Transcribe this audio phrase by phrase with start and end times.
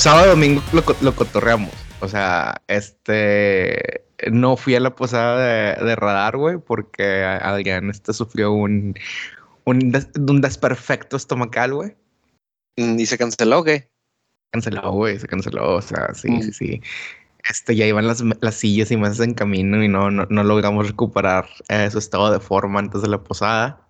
[0.00, 1.70] sábado domingo lo, lo cotorreamos.
[2.00, 8.52] O sea, este no fui a la posada de, radar, güey, porque alguien este sufrió
[8.52, 8.94] un,
[9.64, 11.96] un, un desperfecto estomacal, güey.
[12.76, 13.90] Mm, ¿Y se canceló qué?
[14.52, 15.76] Canceló, güey, se canceló.
[15.76, 16.52] O sea, sí, sí, mm.
[16.52, 16.82] sí.
[17.48, 20.88] Este, ya iban las, las sillas y mesas en camino y no, no, no logramos
[20.88, 23.86] recuperar eh, su estado de forma antes de la posada.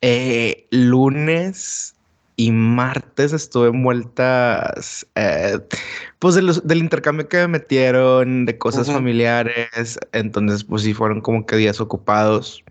[0.00, 1.96] eh, lunes
[2.42, 5.60] y martes estuve envueltas, eh,
[6.18, 11.54] pues del intercambio que me metieron, de cosas familiares, entonces pues sí fueron como que
[11.54, 12.64] días ocupados.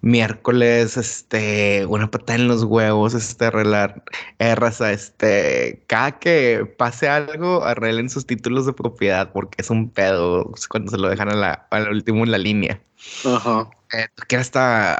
[0.00, 4.02] Miércoles, este, una patada en los huevos, este, arreglar,
[4.40, 9.90] eh, raza, este, cada que pase algo, arreglen sus títulos de propiedad, porque es un
[9.90, 12.80] pedo cuando se lo dejan a la, al último en la línea.
[13.24, 13.70] Ajá.
[13.92, 14.98] Eh, que hasta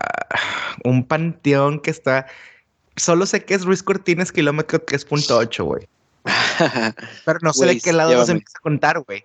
[0.85, 2.27] un panteón que está
[2.97, 5.89] Solo sé que es Ruiz Cortines, kilómetro 3.8, güey.
[7.25, 9.25] Pero no sé de qué lado se empieza a contar, güey.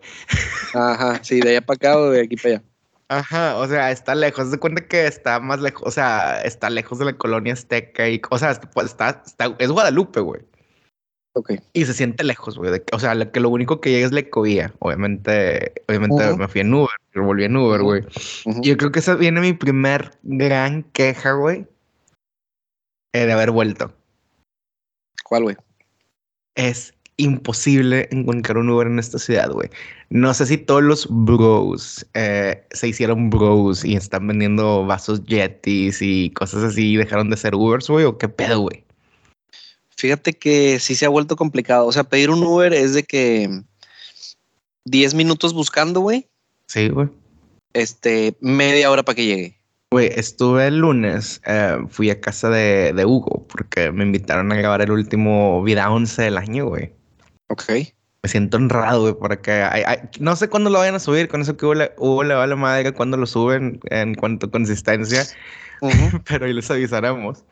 [0.74, 2.64] Ajá, sí, de allá para acá o de aquí para allá.
[3.10, 4.50] Ajá, o sea, está lejos.
[4.50, 8.22] Se cuenta que está más lejos, o sea, está lejos de la colonia azteca y,
[8.30, 10.42] o sea, pues, está, está, es Guadalupe, güey.
[11.34, 11.54] Ok.
[11.74, 12.82] Y se siente lejos, güey.
[12.92, 14.74] O sea, que lo único que llega es la ecovía.
[14.80, 18.04] Obviamente, obviamente me fui en Uber, pero volví en Uber, güey.
[18.62, 21.68] Yo creo que esa viene mi primer gran queja, güey
[23.14, 23.94] eh, de haber vuelto.
[25.24, 25.56] ¿Cuál, güey?
[26.56, 29.70] Es imposible encontrar un Uber en esta ciudad, güey.
[30.10, 36.02] No sé si todos los bros eh, se hicieron bros y están vendiendo vasos Yetis
[36.02, 38.86] y cosas así y dejaron de ser Ubers, güey, o qué pedo, güey.
[39.98, 41.86] Fíjate que sí se ha vuelto complicado.
[41.86, 43.64] O sea, pedir un Uber es de que
[44.86, 46.26] 10 minutos buscando, güey.
[46.68, 47.10] Sí, güey.
[47.74, 49.59] Este, media hora para que llegue.
[49.92, 54.56] Güey, estuve el lunes, eh, fui a casa de, de, Hugo porque me invitaron a
[54.56, 56.94] grabar el último Vida 11 del año, güey.
[57.48, 57.72] Ok.
[58.22, 59.66] Me siento honrado, güey, porque
[60.20, 62.44] no sé cuándo lo vayan a subir, con eso que Hugo le, Hugo le va
[62.44, 65.24] a la madre cuando lo suben en cuanto a consistencia,
[66.28, 67.44] pero ahí les avisaremos.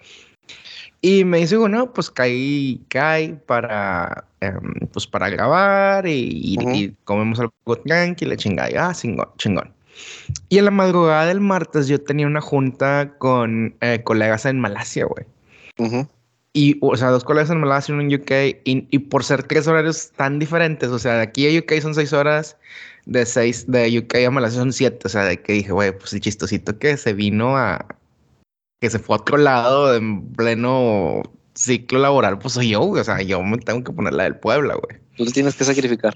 [1.02, 7.40] Y me dice, bueno, pues caí, caí para, em, pues para grabar y, y, comemos
[7.40, 9.77] algo tranquilo, chingada, ah, chingón, chingón.
[10.50, 15.06] Y en la madrugada del martes yo tenía una junta con eh, colegas en Malasia,
[15.06, 15.26] güey.
[16.54, 18.32] Y, o sea, dos colegas en Malasia y uno en UK.
[18.64, 22.14] Y, por ser tres horarios tan diferentes, o sea, de aquí a UK son seis
[22.14, 22.58] horas,
[23.06, 25.00] de seis, de UK a Malasia son siete.
[25.06, 27.86] O sea, de que dije, güey, pues el chistosito que se vino a.
[28.82, 31.22] que se fue a otro lado en pleno
[31.54, 33.02] ciclo laboral, pues soy yo, güey.
[33.02, 35.00] O sea, yo me tengo que poner la del Puebla, güey.
[35.16, 36.14] Tú te tienes que sacrificar.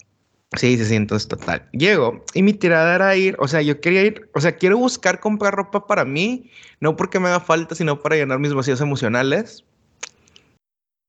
[0.57, 1.69] Sí, sí, sí, entonces total.
[1.71, 5.21] Llego y mi tirada era ir, o sea, yo quería ir, o sea, quiero buscar
[5.21, 6.51] comprar ropa para mí,
[6.81, 9.63] no porque me haga falta, sino para llenar mis vacíos emocionales.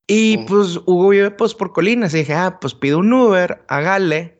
[0.06, 4.38] Y pues Hugo vive pues por colinas y dije, ah, pues pido un Uber, hágale.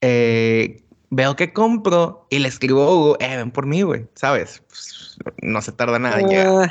[0.00, 4.62] Eh, veo que compro y le escribo a Hugo, eh, ven por mí, güey, ¿sabes?
[4.68, 6.44] Pues, no se tarda nada ya.
[6.46, 6.70] Ah,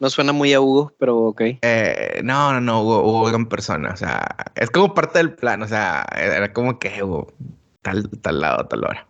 [0.00, 1.42] no suena muy a Hugo, pero ok.
[1.62, 3.90] Eh, no, no, no, Hugo, Hugo en persona.
[3.92, 5.62] O sea, es como parte del plan.
[5.62, 7.32] O sea, era como que Hugo,
[7.82, 9.06] tal, tal lado, tal hora.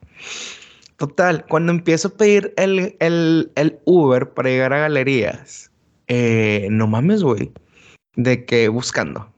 [0.97, 5.71] Total, cuando empiezo a pedir el, el, el Uber para llegar a galerías,
[6.09, 7.53] eh, no mames, güey,
[8.17, 9.33] de que buscando.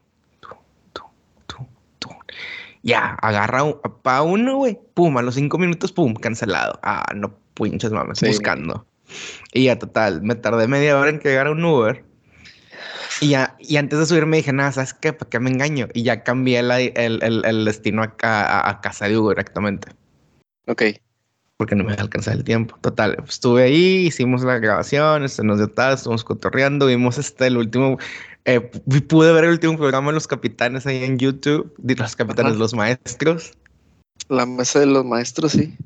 [2.84, 3.63] Ya, agarra
[4.03, 6.81] para uno, güey, pum, a los cinco minutos, pum, cancelado.
[6.83, 8.84] Ah, no pinches mames, buscando.
[9.53, 12.05] Y ya, total, me tardé media hora en que llegara un Uber.
[13.21, 15.12] Y, ya, y antes de subir me dije, nada, ¿sabes qué?
[15.12, 15.89] ¿Para qué me engaño?
[15.95, 19.89] Y ya cambié el, el, el, destino a, a, casa de Uber directamente.
[20.67, 20.83] Ok.
[21.56, 22.77] Porque no me alcanzaba el tiempo.
[22.81, 27.59] Total, estuve ahí, hicimos la grabación, este, nos dio tal, estuvimos cotorreando, vimos este, el
[27.59, 27.99] último,
[28.45, 32.56] eh, pude ver el último programa de Los Capitanes ahí en YouTube, de Los Capitanes,
[32.56, 33.53] Los Maestros.
[34.28, 35.77] La mesa de los maestros, sí.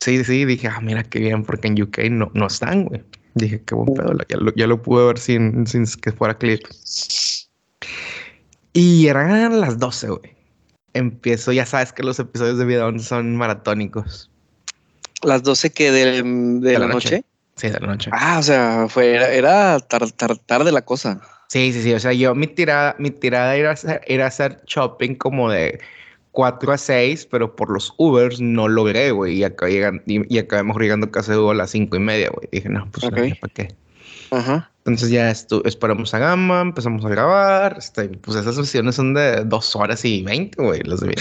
[0.00, 3.02] Sí, sí, dije, ah, mira qué bien, porque en UK no, no están, güey.
[3.34, 4.12] Dije, qué buen pedo,
[4.56, 6.62] ya lo, pude ver sin, sin que fuera clip.
[8.72, 10.36] Y eran las 12, güey.
[10.94, 14.30] Empiezo, ya sabes que los episodios de Vida son maratónicos.
[15.22, 17.24] ¿Las 12 que de, de, la, noche?
[17.56, 18.10] Sí, de la noche.
[18.12, 21.20] Ah, o sea, fue, era, tarde la cosa.
[21.48, 21.92] Sí, sí, sí.
[21.92, 23.74] O sea, yo mi tirada, mi tirada era
[24.06, 25.80] era hacer shopping como de
[26.32, 29.38] 4 a 6, pero por los Ubers no logré, güey.
[29.38, 32.48] Y, acá llegan, y, acabamos llegando Hugo a las 5 y media, güey.
[32.52, 33.74] Dije, no, pues, ¿para qué?
[34.30, 34.70] Ajá.
[34.84, 37.76] Entonces ya esto, esperamos a Gama, empezamos a grabar.
[37.78, 41.14] Este, pues esas sesiones son de 2 horas y 20, güey, las de mi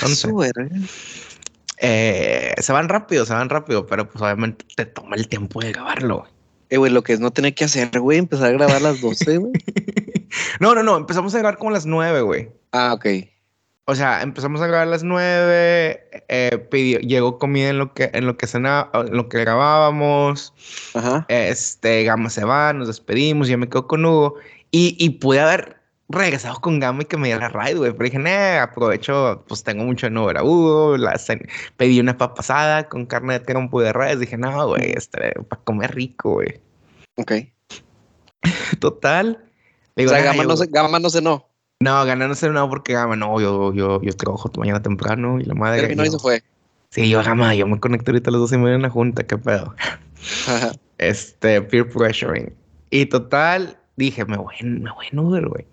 [1.82, 5.72] eh, se van rápido, se van rápido, pero pues obviamente te toma el tiempo de
[5.72, 6.32] grabarlo, güey.
[6.70, 9.02] Eh, güey, lo que es no tener que hacer, güey, empezar a grabar a las
[9.02, 9.54] 12, güey.
[10.60, 12.50] no, no, no, empezamos a grabar como a las 9, güey.
[12.72, 13.06] Ah, ok.
[13.90, 18.12] O sea, empezamos a grabar a las nueve, eh, pidió, llegó comida en lo que,
[18.14, 20.54] en lo que cenaba, en lo que grabábamos.
[20.94, 21.26] Ajá.
[21.28, 24.36] Este, Gama se va, nos despedimos, yo me quedo con Hugo.
[24.70, 25.78] Y, y pude haber
[26.08, 27.92] regresado con Gama y que me diera ride, güey.
[27.94, 30.96] Pero dije, eh, aprovecho, pues tengo mucho en Uber a Hugo.
[30.96, 31.20] La
[31.78, 34.20] pedí una papasada con carne de trompo de res.
[34.20, 36.62] Dije, no, güey, este, para comer rico, güey.
[37.16, 37.32] Ok.
[38.80, 39.44] Total.
[39.98, 41.49] o sea, Gama, no se, Gama no cenó.
[41.82, 45.46] No, ganar no sé no porque Gama, no, yo, yo, yo trabajo mañana temprano y
[45.46, 45.82] la madre.
[45.82, 46.44] Terminó y se fue.
[46.90, 49.26] Sí, yo Gama, yo me conecto ahorita a las dos y media en la junta,
[49.26, 49.76] qué pedo.
[50.98, 52.54] este, peer pressuring.
[52.90, 55.66] Y total, dije, me voy, me voy en Uber, güey.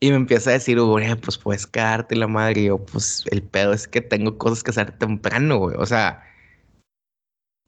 [0.00, 2.62] Y me empieza a decir, güey, pues puedes quedarte la madre.
[2.62, 5.76] Y yo, pues el pedo es que tengo cosas que hacer temprano, güey.
[5.78, 6.24] O sea,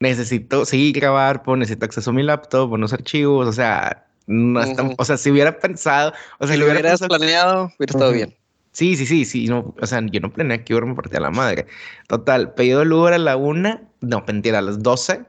[0.01, 4.61] necesito, sí, grabar, pues necesito acceso a mi laptop, unos archivos, o sea, no
[4.97, 8.35] o sea, si hubiera pensado, o sea, si lo hubieras planeado, hubiera estado bien.
[8.71, 11.29] Sí, sí, sí, sí, no, o sea, yo no planeé que Uber me partía la
[11.29, 11.67] madre.
[12.07, 15.25] Total, pedido el Uber a la una, no, mentira, a las doce.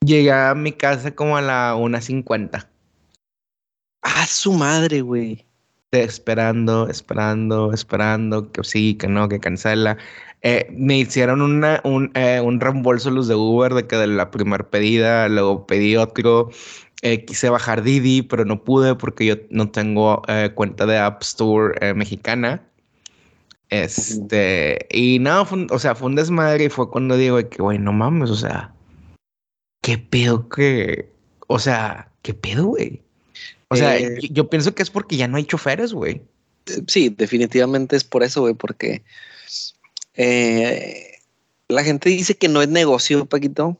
[0.00, 2.70] Llegué a mi casa como a la una cincuenta.
[4.02, 5.44] Ah, su madre, güey.
[5.90, 9.98] Esperando, esperando, esperando, que sí, que no, que cancela.
[10.42, 14.30] Eh, me hicieron una, un, eh, un reembolso los de Uber de que de la
[14.30, 16.50] primera pedida, luego pedí otro.
[17.08, 21.22] Eh, quise bajar Didi, pero no pude porque yo no tengo eh, cuenta de App
[21.22, 22.68] Store eh, mexicana.
[23.68, 27.92] Este, y nada, o sea, fue un desmadre y fue cuando digo que, güey, no
[27.92, 28.74] mames, o sea,
[29.82, 31.08] qué pedo que,
[31.46, 33.00] o sea, qué pedo, güey.
[33.68, 36.22] O sea, yo, pienso que es porque ya no hay choferes, güey.
[36.88, 39.04] Sí, definitivamente es por eso, güey, porque
[41.68, 43.78] la gente dice que no es negocio, Paquito.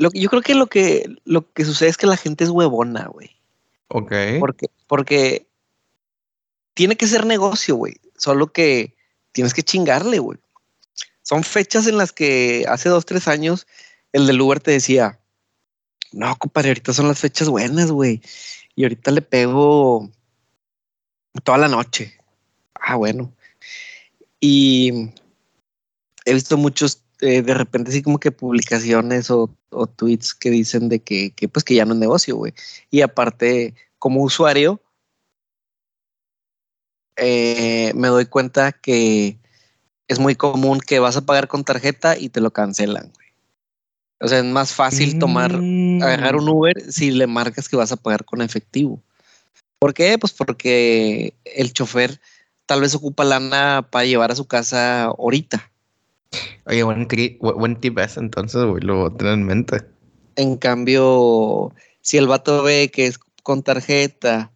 [0.00, 3.08] Lo, yo creo que lo que lo que sucede es que la gente es huevona,
[3.08, 3.36] güey.
[3.88, 4.12] Ok.
[4.38, 5.46] Porque, porque
[6.72, 7.96] tiene que ser negocio, güey.
[8.16, 8.96] Solo que
[9.32, 10.38] tienes que chingarle, güey.
[11.20, 13.66] Son fechas en las que hace dos, tres años
[14.12, 15.20] el del Uber te decía,
[16.12, 18.22] no, compadre, ahorita son las fechas buenas, güey.
[18.74, 20.10] Y ahorita le pego
[21.44, 22.16] toda la noche.
[22.72, 23.34] Ah, bueno.
[24.40, 25.10] Y
[26.24, 29.50] he visto muchos eh, de repente así como que publicaciones o,
[29.96, 32.54] tweets que dicen de que, pues que ya no es negocio, güey.
[32.90, 34.80] Y aparte, como usuario,
[37.16, 39.38] eh, me doy cuenta que
[40.08, 43.28] es muy común que vas a pagar con tarjeta y te lo cancelan, güey.
[44.22, 46.48] O sea, es más fácil tomar, agarrar un mm.
[46.48, 49.02] Uber si le marcas que vas a pagar con efectivo.
[49.78, 50.18] ¿Por qué?
[50.18, 52.20] Pues porque el chofer
[52.66, 55.69] tal vez ocupa lana para llevar a su casa ahorita.
[56.66, 57.08] Oye, buen,
[57.40, 59.78] buen tip es entonces, güey, lo voy a tener en mente.
[60.36, 64.52] En cambio, si el vato ve que es con tarjeta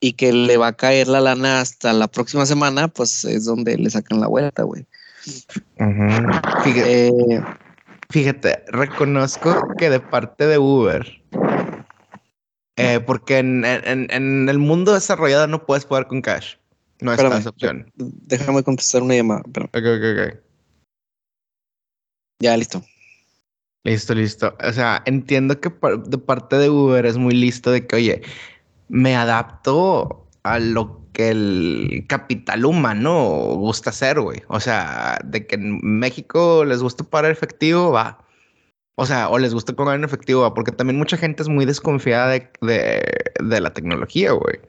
[0.00, 3.78] y que le va a caer la lana hasta la próxima semana, pues es donde
[3.78, 4.86] le sacan la vuelta, güey.
[6.62, 7.42] fíjate, eh,
[8.10, 11.22] fíjate, reconozco que de parte de Uber,
[12.76, 16.56] eh, porque en, el mundo desarrollado no puedes pagar con cash.
[17.00, 17.90] No está esa opción.
[17.96, 19.42] Déjame contestar una llamada.
[19.46, 20.43] Ok, ok, ok.
[22.44, 22.82] Ya, listo.
[23.84, 24.54] Listo, listo.
[24.62, 25.72] O sea, entiendo que
[26.06, 28.22] de parte de Uber es muy listo de que, oye,
[28.88, 34.42] me adapto a lo que el capital humano gusta hacer, güey.
[34.48, 38.18] O sea, de que en México les gusta pagar efectivo, va.
[38.96, 40.52] O sea, o les gusta pagar en efectivo, va.
[40.52, 42.50] Porque también mucha gente es muy desconfiada de,
[43.40, 44.60] de la tecnología, güey.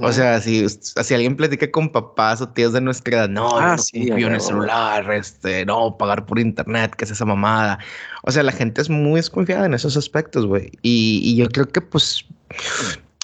[0.00, 3.76] O sea, si, si alguien platica con papás o tíos de nuestra edad, no, ah,
[3.94, 7.78] no en el celular, este, no, pagar por internet, ¿qué es esa mamada?
[8.24, 10.72] O sea, la gente es muy desconfiada en esos aspectos, güey.
[10.82, 12.24] Y, yo creo que, pues,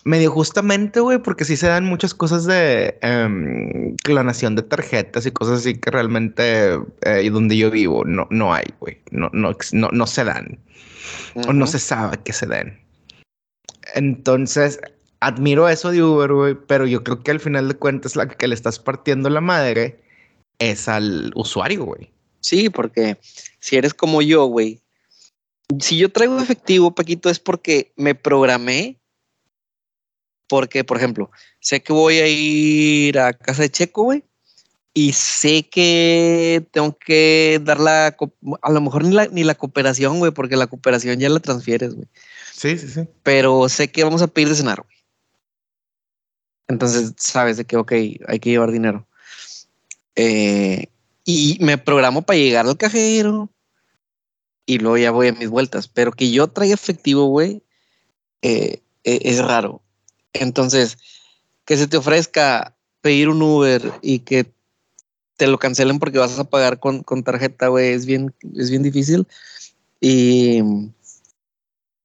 [0.04, 5.32] medio justamente, güey, porque sí se dan muchas cosas de em, clonación de tarjetas y
[5.32, 9.00] cosas así que realmente eh, donde yo vivo no, no hay, güey.
[9.10, 10.60] No, no, no, se dan.
[11.48, 12.78] O no se sabe que se den.
[13.94, 14.78] Entonces,
[15.22, 18.48] admiro eso de Uber, güey, pero yo creo que al final de cuentas la que
[18.48, 20.00] le estás partiendo la madre
[20.58, 22.10] es al usuario, güey.
[22.40, 23.18] Sí, porque
[23.60, 24.82] si eres como yo, güey,
[25.80, 28.98] si yo traigo efectivo, Paquito, es porque me programé.
[30.48, 34.22] Porque, por ejemplo, sé que voy a ir a casa de Checo, güey,
[34.92, 38.14] y sé que tengo que dar la,
[38.60, 41.94] a lo mejor ni la, ni la cooperación, güey, porque la cooperación ya la transfieres,
[41.94, 42.08] güey.
[42.52, 43.08] Sí, sí, sí.
[43.22, 45.01] Pero sé que vamos a pedir de cenar, güey.
[46.68, 49.06] Entonces sabes de que, ok, hay que llevar dinero.
[50.16, 50.86] Eh,
[51.24, 53.48] y me programo para llegar al cajero
[54.66, 55.88] y luego ya voy a mis vueltas.
[55.88, 57.62] Pero que yo traiga efectivo, güey,
[58.42, 59.82] eh, eh, es raro.
[60.32, 60.98] Entonces,
[61.64, 64.52] que se te ofrezca pedir un Uber y que
[65.36, 69.26] te lo cancelen porque vas a pagar con, tarjeta, güey, es bien, es bien difícil.
[70.00, 70.60] Y,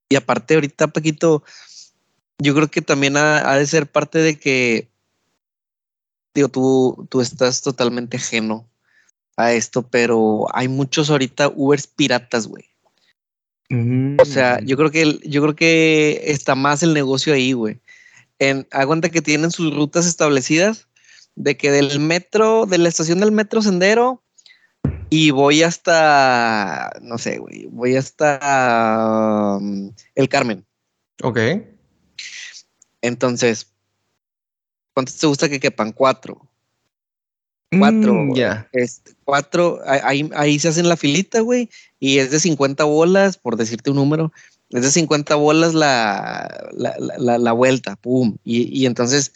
[0.09, 1.43] y aparte, ahorita, Paquito,
[2.39, 4.87] yo creo que también ha, de ser parte de que,
[6.33, 8.67] digo, tú, tú estás totalmente ajeno
[9.37, 12.65] a esto, pero hay muchos ahorita Ubers piratas, güey.
[14.19, 17.81] O sea, yo creo que yo creo que está más el negocio ahí, güey.
[18.39, 20.87] En, aguanta que tienen sus rutas establecidas
[21.35, 24.23] de que del metro, de la estación del metro Sendero
[25.09, 30.65] y voy hasta, no sé, güey, voy hasta um, el Carmen.
[31.21, 31.39] Ok.
[33.01, 33.67] Entonces,
[34.93, 35.91] ¿cuántos te gusta que quepan?
[35.91, 36.47] Cuatro.
[37.77, 38.13] Cuatro.
[38.13, 38.69] Mm, ya.
[39.25, 43.89] cuatro, ahí, ahí se hacen la filita, güey, y es de 50 bolas, por decirte
[43.89, 44.31] un número,
[44.69, 48.37] es de 50 bolas la, la, la, vuelta, pum.
[48.43, 49.33] Y, y, entonces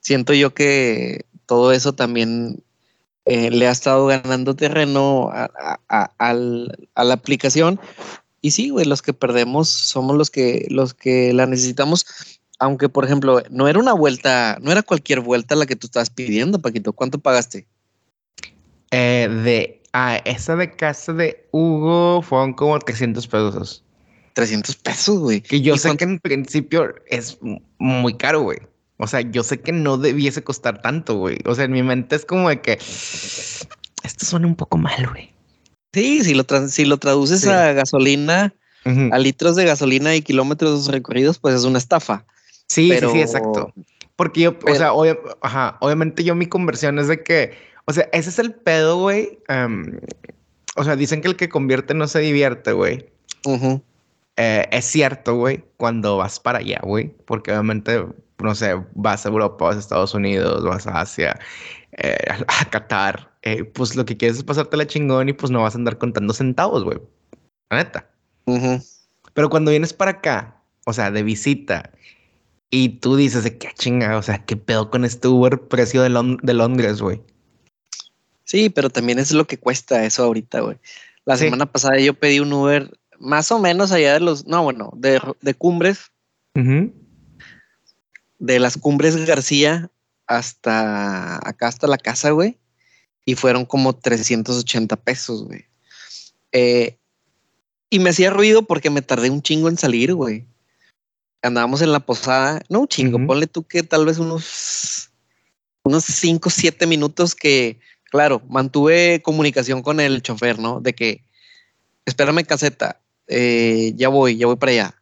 [0.00, 2.62] siento yo que todo eso también
[3.24, 5.50] eh, le ha estado ganando terreno a,
[5.88, 6.34] a, a,
[7.04, 7.80] la aplicación.
[8.40, 12.06] Y sí, güey, los que perdemos somos los que, los que la necesitamos
[12.58, 16.10] aunque por ejemplo, no era una vuelta, no era cualquier vuelta la que tú estabas
[16.10, 16.92] pidiendo, Paquito.
[16.92, 17.66] ¿Cuánto pagaste?
[18.90, 23.84] Eh, de ah, esa de casa de Hugo fueron como 300 pesos.
[24.34, 25.40] 300 pesos, güey.
[25.40, 27.38] Que yo sé que en principio es
[27.78, 28.58] muy caro, güey.
[28.96, 31.38] O sea, yo sé que no debiese costar tanto, güey.
[31.44, 35.32] O sea, en mi mente es como de que esto suena un poco mal, güey.
[35.92, 41.38] Sí, si lo, si lo traduces a gasolina, a litros de gasolina y kilómetros recorridos,
[41.38, 42.24] pues es una estafa.
[42.68, 43.72] Sí, sí, sí, exacto.
[44.16, 47.52] Porque yo, o sea, obviamente yo mi conversión es de que,
[47.86, 49.38] o sea, ese es el pedo, güey.
[49.48, 50.00] Em,
[50.76, 53.06] o sea, dicen que el que convierte no se divierte, güey.
[54.36, 58.06] Eh, es cierto, güey, cuando vas para allá, güey, porque obviamente,
[58.38, 61.38] no sé, vas a Europa, vas a Estados Unidos, vas a Asia,
[61.92, 65.62] eh, a Qatar, eh, pues lo que quieres es pasarte la chingón y pues no
[65.62, 66.98] vas a andar contando centavos, güey.
[67.70, 68.08] La neta.
[69.34, 71.90] Pero cuando vienes para acá, o sea, de visita,
[72.70, 76.10] y tú dices de qué chinga, o sea, qué pedo con este Uber precio de,
[76.10, 77.22] Londres, güey.
[78.44, 80.76] Sí, pero también es lo que cuesta eso ahorita, güey.
[81.24, 84.92] La semana pasada yo pedí un Uber más o menos allá de los, no, bueno,
[84.94, 86.10] de, cumbres.
[88.38, 89.90] De las cumbres García
[90.26, 92.58] hasta acá, hasta la casa, güey.
[93.24, 95.66] Y fueron como 380 pesos, güey.
[96.52, 96.98] Eh,
[97.90, 100.46] y me hacía ruido porque me tardé un chingo en salir, güey
[101.42, 105.10] andábamos en la posada, no un chingo, ponle tú que tal vez unos,
[105.82, 110.80] unos 5, 7 minutos que, claro, mantuve comunicación con el chofer, ¿no?
[110.80, 111.22] De que,
[112.06, 114.94] espérame caseta, eh, ya voy, ya voy para allá,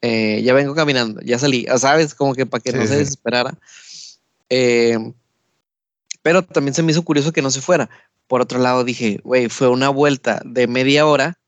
[0.00, 2.14] eh, ya vengo caminando, ya salí, ¿sabes?
[2.14, 3.58] Como que para que no se desesperara.
[4.48, 4.96] Eh,
[6.22, 7.88] pero también se me hizo curioso que no se fuera.
[8.26, 11.38] Por otro lado, dije, güey, fue una vuelta de media hora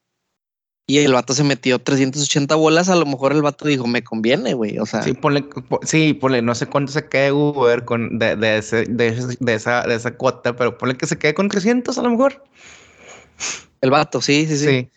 [0.91, 4.55] y el vato se metió 380 bolas, a lo mejor el vato dijo, me conviene,
[4.55, 5.05] güey, o sea.
[5.05, 5.45] Sí, ponle,
[5.83, 9.83] sí, ponle, no sé cuánto se quede Uber con, de, de, ese, de, de, esa,
[9.83, 12.43] de esa cuota, pero ponle que se quede con 300 a lo mejor.
[13.81, 14.89] El vato, sí, sí, sí.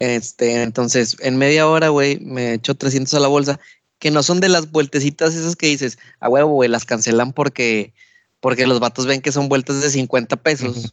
[0.00, 3.58] Este, entonces, en media hora, güey, me echó 300 a la bolsa,
[3.98, 7.94] que no son de las vueltecitas esas que dices, a huevo, güey, las cancelan porque,
[8.40, 10.92] porque los vatos ven que son vueltas de 50 pesos.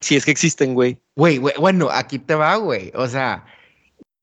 [0.00, 0.72] Si es que existen.
[0.72, 2.90] Güey, güey, bueno, aquí te va, güey.
[2.94, 3.44] O sea,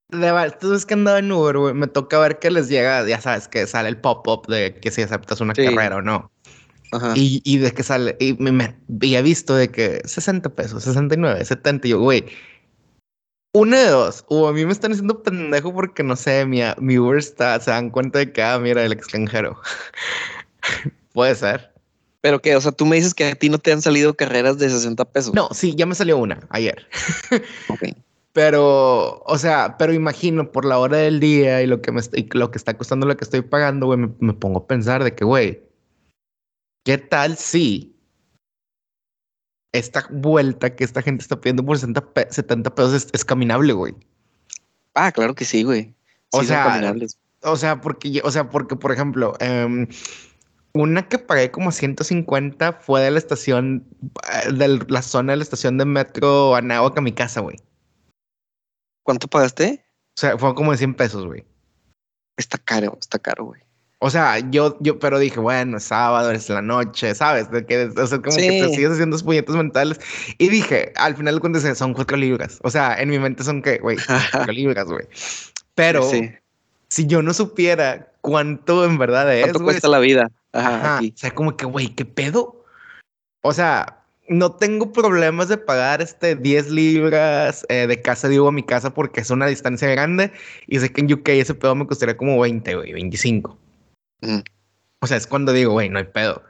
[0.09, 1.73] de, tú ves que andaba en Uber, güey.
[1.73, 5.01] Me toca ver que les llega, ya sabes, que sale el pop-up de que si
[5.01, 6.31] aceptas una carrera o no.
[6.93, 7.13] Ajá.
[7.15, 11.87] Y, y, de que sale, y me, había visto de que 60 pesos, 69, 70.
[11.87, 12.25] Y yo, güey,
[13.53, 14.23] una de dos.
[14.29, 17.71] O a mí me están haciendo pendejo porque no sé, mi, mi Uber está, se
[17.71, 19.59] dan cuenta de que, ah, mira, el extranjero.
[21.13, 21.73] Puede ser.
[22.21, 24.57] Pero que, o sea, tú me dices que a ti no te han salido carreras
[24.57, 25.33] de 60 pesos.
[25.33, 26.87] No, sí, ya me salió una ayer.
[27.69, 27.83] ok.
[28.37, 32.01] Pero, o sea, pero imagino por la hora del día y lo que me
[32.33, 35.25] lo que está costando lo que estoy pagando, güey, me, pongo a pensar de que,
[35.25, 35.63] güey,
[36.85, 37.99] ¿qué tal si
[39.71, 43.95] esta vuelta que esta gente está pidiendo por 70 pesos es, caminable, güey?
[44.93, 45.95] Ah, claro que sí, güey.
[46.31, 46.93] o sea,
[47.41, 49.87] o sea, porque, o sea, porque, por ejemplo, em,
[50.73, 53.83] una que pagué como 150 fue de la estación,
[54.31, 57.57] eh, de la zona de la estación de metro Anáhuac a mi casa, güey.
[59.07, 59.85] ¿Cuánto pagaste?
[60.17, 61.45] O sea, fue como de 100 pesos, güey.
[62.35, 63.61] Está caro, está caro, güey.
[63.99, 67.49] O sea, yo, yo, pero dije, bueno, es sábado, es la noche, ¿sabes?
[67.49, 70.01] De que, o sea, como que te sigues haciendo los puñetos mentales.
[70.37, 72.59] Y dije, al final cuentas, son cuatro libras.
[72.63, 73.95] O sea, en mi mente son que, güey,
[74.33, 75.07] cuatro libras, güey.
[75.73, 76.03] Pero
[76.89, 79.43] si yo no supiera cuánto en verdad es.
[79.43, 80.29] ¿Cuánto cuesta la vida?
[80.51, 80.99] Ajá.
[80.99, 82.65] O sea, como que, güey, ¿qué pedo?
[83.41, 88.49] O sea, no tengo problemas de pagar este 10 libras eh, de casa de Hugo
[88.49, 90.31] a mi casa porque es una distancia grande
[90.67, 93.57] y sé que en UK ese pedo me costaría como 20, güey, 25.
[94.99, 96.43] O sea, es cuando digo, güey, no hay pedo.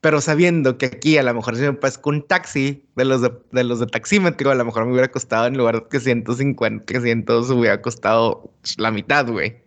[0.00, 3.64] Pero sabiendo que aquí a lo mejor si me pesco un taxi de los de,
[3.64, 7.80] los de taxímetro, a lo mejor me hubiera costado en lugar de 150, 300, hubiera
[7.80, 9.62] costado la mitad, güey.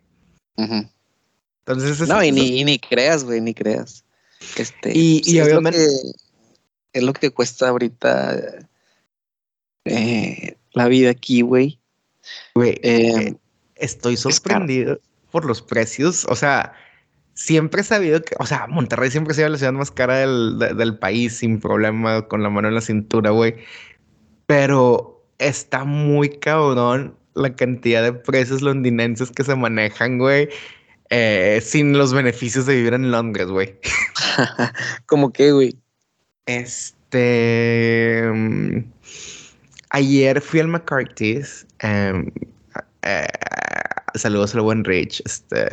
[1.65, 4.05] Entonces, no, y, ni, ni creas, güey, ni creas.
[4.57, 5.79] Este, y, y obviamente.
[6.97, 8.65] Es lo, que, cuesta ahorita
[9.85, 11.79] eh, la vida aquí, güey.
[12.55, 13.35] Güey, eh, eh,
[13.75, 14.99] estoy sorprendido
[15.31, 16.25] por los precios.
[16.25, 16.73] O sea,
[17.33, 20.59] siempre he sabido que, o sea, Monterrey siempre ha sido la ciudad más cara del,
[20.59, 23.55] del país, sin problema, con la mano en la cintura, güey.
[24.45, 30.49] Pero está muy cabrón la cantidad de precios londinenses que se manejan, güey.
[31.09, 33.79] Eh, sin los beneficios de vivir en Londres, güey.
[35.05, 35.75] ¿Cómo qué, güey?
[36.47, 38.23] Este.
[38.33, 38.79] Mm,
[39.91, 41.67] ayer fui al McCarthy's.
[41.83, 42.31] Eh,
[44.15, 45.21] saludos al buen Rich.
[45.25, 45.67] Este.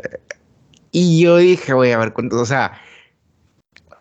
[0.91, 2.41] Y yo dije, güey, a ver cuántos.
[2.41, 2.79] O sea.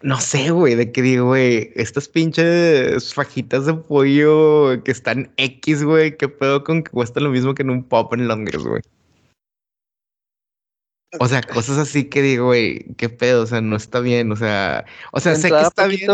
[0.01, 5.81] No sé, güey, de qué digo, güey, estas pinches fajitas de pollo que están X,
[5.85, 8.81] güey, qué pedo con que cuesta lo mismo que en un pop en Londres, güey.
[11.19, 14.35] O sea, cosas así que digo, güey, qué pedo, o sea, no está bien, o
[14.35, 16.09] sea, o sea, sé que está bien.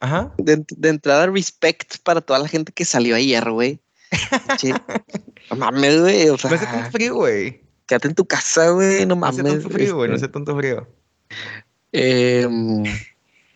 [0.00, 0.32] Ajá.
[0.38, 3.78] De, entrada, respect para toda la gente que salió ayer, güey.
[5.50, 6.50] no mames, güey, o sea.
[6.50, 7.62] No hace tanto frío, güey.
[7.86, 9.42] Quédate en tu casa, güey, no mames.
[9.42, 10.32] No hace tanto frío, güey, no hace este.
[10.32, 10.88] tanto frío.
[11.92, 12.46] Eh,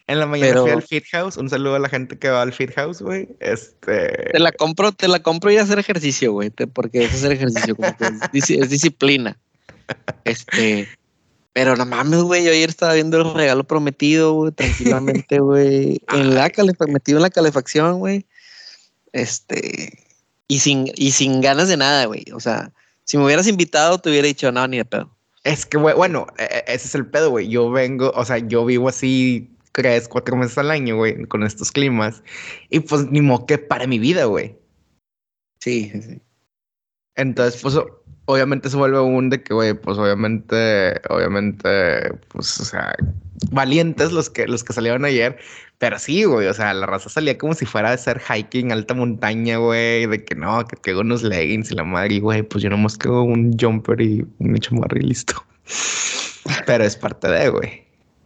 [0.07, 1.39] en la mañana fui al Fit House.
[1.39, 3.29] Un saludo a la gente que va al Fit House, güey.
[3.41, 4.09] Este.
[4.33, 6.51] Te la compro, te la compro y hacer ejercicio, güey.
[6.51, 7.89] Porque es hacer ejercicio, como
[8.33, 9.39] es disciplina.
[10.25, 10.89] Este,
[11.55, 12.45] pero no mames, güey.
[12.45, 16.01] Yo ayer estaba viendo el regalo prometido, güey, tranquilamente, güey.
[16.13, 16.51] En la
[16.89, 18.27] metido en la calefacción, güey.
[19.13, 20.05] Este,
[20.49, 22.25] y sin, y sin ganas de nada, güey.
[22.35, 22.73] O sea,
[23.05, 25.17] si me hubieras invitado, te hubiera dicho, no, ni de pedo.
[25.45, 27.49] Es que, güey, bueno, e, e, ese es el pedo, güey.
[27.49, 31.71] Yo vengo, o sea, yo vivo así tres, cuatro meses al año, güey, con estos
[31.71, 32.25] climas.
[32.69, 34.59] Y pues ni modo que para mi vida, güey.
[35.61, 36.21] Sí, sí.
[37.15, 37.77] Entonces, pues
[38.27, 42.95] obviamente se vuelve un de que, güey, pues obviamente, obviamente, pues, o sea,
[43.51, 45.39] valientes los que, los que salieron ayer,
[45.79, 48.95] pero sí, güey, o sea, la raza salía como si fuera de ser hiking alta
[48.95, 52.71] montaña, güey, de que no, que quedó unos leggings y la madre, güey, pues yo
[52.71, 55.35] nomás quedo un jumper y un chamarra y listo.
[56.67, 57.85] Pero es parte de, güey,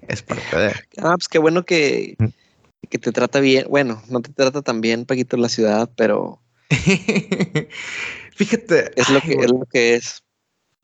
[0.09, 0.73] es parte de.
[0.99, 2.17] Ah, pues qué bueno que,
[2.89, 6.41] que te trata bien, bueno, no te trata tan bien, Paquito, la ciudad, pero...
[8.39, 8.93] Fíjate.
[8.95, 10.23] Es lo, que, es lo que es.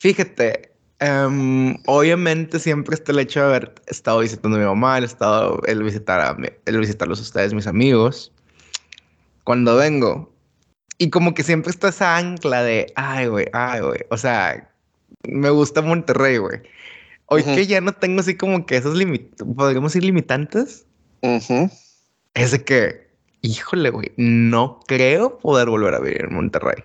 [0.01, 5.05] Fíjate, em, obviamente siempre está el hecho de haber estado visitando a mi mamá, el
[5.05, 6.37] estado, el visitar a,
[6.67, 8.33] el visitarlos a ustedes, mis amigos.
[9.45, 10.35] Cuando vengo.
[10.99, 14.01] Y como que siempre está esa ancla de, ay, güey, ay, güey.
[14.11, 14.69] O sea,
[15.23, 16.61] me gusta Monterrey, güey.
[17.27, 18.99] Hoy que ya no tengo así como que esos
[19.57, 20.87] podríamos decir limitantes.
[22.35, 23.07] Es de que,
[23.43, 26.83] híjole, güey, no creo poder volver a vivir en Monterrey.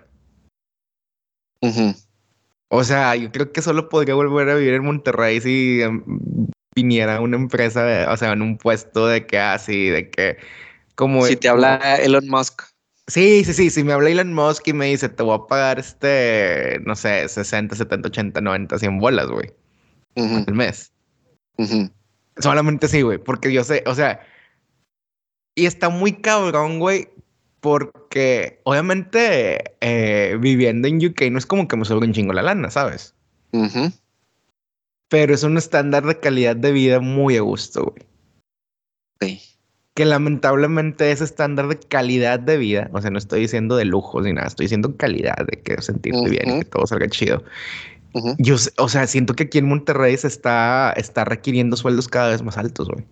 [2.68, 6.02] O sea, yo creo que solo podría volver a vivir en Monterrey si em,
[6.74, 10.36] viniera una empresa, o sea, en un puesto de que así, de que
[10.94, 11.24] como...
[11.26, 12.62] Si te habla Elon Musk.
[13.06, 15.78] Sí, sí, sí, si me habla Elon Musk y me dice, te voy a pagar
[15.80, 19.52] este, no sé, 60, 70, 80, 90, 100 bolas, güey.
[20.16, 20.92] Al mes.
[22.38, 24.20] Solamente sí, güey, porque yo sé, o sea,
[25.54, 27.08] y está muy cabrón, güey,
[27.60, 32.42] porque obviamente eh, viviendo en UK no es como que me sobre un chingo la
[32.42, 33.14] lana, ¿sabes?
[35.08, 38.06] Pero es un estándar de calidad de vida muy a gusto, güey.
[39.20, 39.40] Sí.
[39.94, 44.24] Que lamentablemente ese estándar de calidad de vida, o sea, no estoy diciendo de lujos
[44.24, 47.44] ni nada, estoy diciendo calidad, de que sentirte bien y que todo salga chido.
[48.38, 52.42] Yo, o sea, siento que aquí en Monterrey se está, está requiriendo sueldos cada vez
[52.42, 53.04] más altos, güey.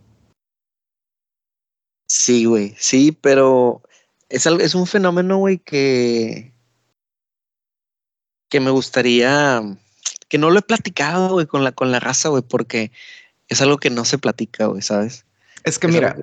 [2.11, 3.83] Sí, güey, sí, pero
[4.29, 6.53] es, es un fenómeno, güey, que,
[8.49, 9.63] que me gustaría,
[10.29, 12.93] que no lo he platicado, güey, con la, con la raza, güey, porque
[13.49, 15.25] es algo que no se platica, güey, ¿sabes?
[15.65, 16.17] Es que mira.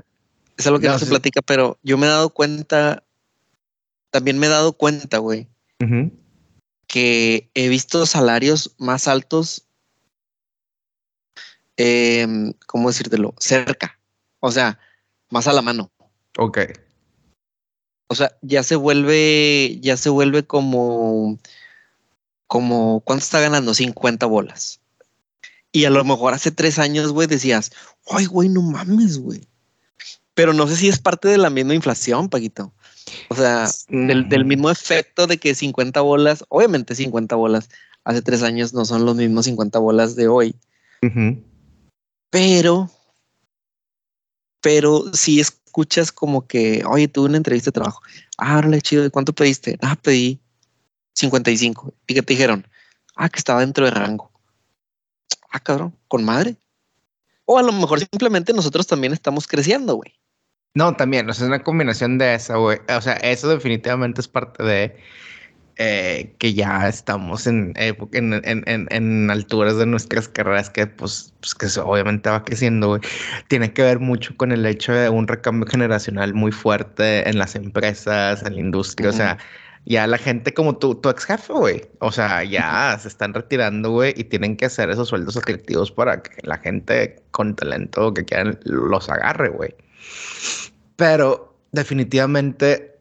[0.58, 3.04] es algo que no, se platica, pero yo me he dado cuenta,
[4.12, 5.48] también me he dado cuenta, güey,
[6.88, 9.68] que he visto salarios más altos,
[11.78, 13.34] eh, ¿cómo decírtelo?
[13.40, 14.00] Cerca,
[14.40, 14.80] o sea,
[15.30, 15.92] más a la mano.
[16.38, 16.60] Ok.
[18.08, 21.40] O sea, ya se vuelve, ya se vuelve como,
[22.48, 23.74] como, ¿cuánto está ganando?
[23.74, 24.80] 50 bolas.
[25.72, 27.72] Y a lo mejor hace tres años, güey, decías,
[28.10, 29.48] ay, güey, no mames, güey.
[30.34, 32.74] Pero no sé si es parte de la misma inflación, Paquito.
[33.30, 37.70] O sea, del, del, mismo efecto de que 50 bolas, obviamente 50 bolas
[38.04, 40.56] hace tres años no son los mismos 50 bolas de hoy.
[42.30, 42.90] Pero,
[44.62, 45.40] pero si
[45.76, 48.02] escuchas como que, oye, tuve una entrevista de trabajo.
[48.38, 49.78] Ah, órale, chido, ¿cuánto pediste?
[49.82, 50.40] Ah, pedí
[51.16, 51.94] 55.
[52.08, 52.66] ¿Y qué te dijeron?
[53.18, 54.32] Ah, que estaba dentro de rango.
[55.52, 56.56] Ah, cabrón, con madre.
[57.44, 60.14] O a lo mejor simplemente nosotros también estamos creciendo, güey.
[60.76, 62.80] No, también, o sea, es una combinación de eso, güey.
[62.88, 64.98] O sea, eso definitivamente es parte de
[65.78, 67.98] eh, que ya estamos en, en,
[68.46, 73.02] en, en, alturas de nuestras carreras que, pues, pues que obviamente va creciendo, güey.
[73.50, 77.56] Tiene que ver mucho con el hecho de un recambio generacional muy fuerte en las
[77.56, 79.10] empresas, en la industria.
[79.10, 79.38] O sea,
[79.86, 81.82] ya la gente como tu, tu ex jefe, güey.
[82.00, 86.24] O sea, ya se están retirando, güey, y tienen que hacer esos sueldos atractivos para
[86.24, 89.76] que la gente con talento que quieran los agarre, güey.
[90.96, 92.95] Pero definitivamente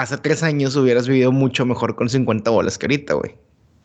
[0.00, 3.36] hace tres años hubieras vivido mucho mejor con 50 bolas que ahorita, güey.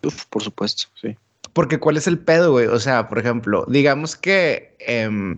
[0.04, 1.17] Uf, por supuesto, sí.
[1.54, 2.67] Porque ¿cuál es el pedo, güey?
[2.67, 4.76] O sea, por ejemplo, digamos que...
[4.80, 5.38] Em,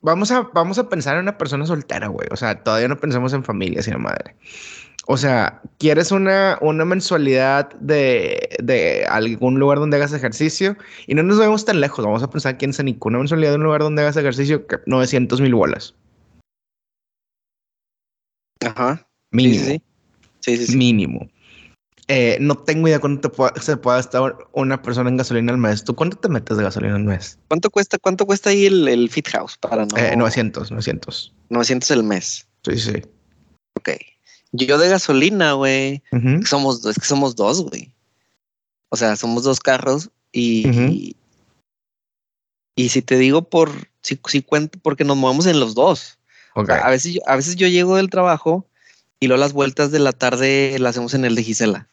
[0.00, 2.28] vamos, a, vamos a pensar en una persona soltera, güey.
[2.30, 4.36] O sea, todavía no pensamos en familia, sino madre.
[5.06, 10.76] O sea, ¿quieres una, una mensualidad de, de, algún lugar donde hagas ejercicio?
[11.08, 12.04] Y no nos vemos tan lejos.
[12.04, 14.78] Vamos a pensar aquí en Sanico, una mensualidad de un lugar donde hagas ejercicio, que
[14.86, 15.96] 900 mil bolas.
[18.64, 19.04] Ajá.
[19.32, 19.64] Mínimo.
[19.64, 19.82] Sí,
[20.40, 20.76] sí, sí.
[20.76, 21.28] Mínimo.
[22.08, 25.84] Eh, no tengo idea cuánto se puede gastar una persona en gasolina al mes.
[25.84, 27.38] ¿Tú cuánto te metes de gasolina al mes?
[27.48, 29.96] ¿Cuánto cuesta, cuánto cuesta ahí el, el Fit House para no?
[29.96, 31.34] Eh, 900, 900.
[31.48, 32.46] 900 el mes.
[32.64, 33.02] Sí, sí.
[33.76, 33.90] Ok.
[34.52, 36.02] Yo de gasolina, güey.
[36.44, 37.94] Somos, es que somos dos, güey.
[38.90, 41.16] O sea, somos dos carros y,
[42.76, 43.70] y, si te digo por,
[44.02, 46.18] si, si cuento, porque nos movemos en los dos.
[46.54, 46.76] Okay.
[46.82, 48.66] a veces, yo, a veces yo llego del trabajo
[49.22, 51.88] y luego las vueltas de la tarde las hacemos en el de Gisela.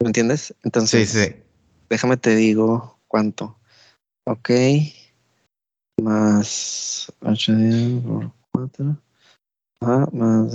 [0.00, 0.54] ¿Me entiendes?
[0.64, 1.34] Entonces, sí, sí.
[1.88, 3.58] déjame te digo cuánto.
[4.24, 4.50] Ok.
[6.02, 8.98] Más 8 días por 4.
[9.80, 10.54] Ah, más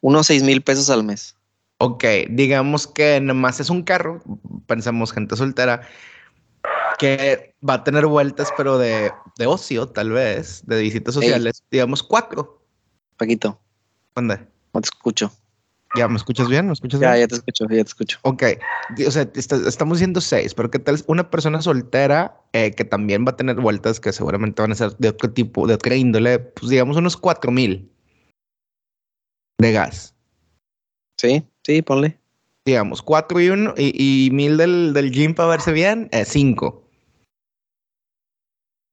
[0.00, 1.36] unos 6 mil pesos al mes.
[1.76, 4.22] Ok, digamos que nomás es un carro,
[4.66, 5.82] pensamos gente soltera,
[6.98, 12.02] que va a tener vueltas, pero de, de ocio, tal vez, de visitas sociales, digamos
[12.02, 12.62] cuatro.
[13.18, 13.60] Paquito.
[14.16, 14.38] ¿Dónde?
[14.72, 15.30] No te escucho.
[15.94, 16.66] ¿Ya me escuchas bien?
[16.66, 17.22] ¿Me escuchas ya, bien?
[17.22, 18.18] ya te escucho, ya te escucho.
[18.22, 18.42] Ok,
[19.06, 23.24] o sea, está, estamos diciendo seis, pero ¿qué tal una persona soltera eh, que también
[23.26, 26.38] va a tener vueltas que seguramente van a ser de otro tipo, de otra índole,
[26.38, 27.90] pues digamos unos cuatro mil
[29.58, 30.14] de gas?
[31.18, 32.18] Sí, sí, ponle.
[32.64, 36.88] Digamos, cuatro y uno y, y mil del, del, gym para verse bien, eh, cinco.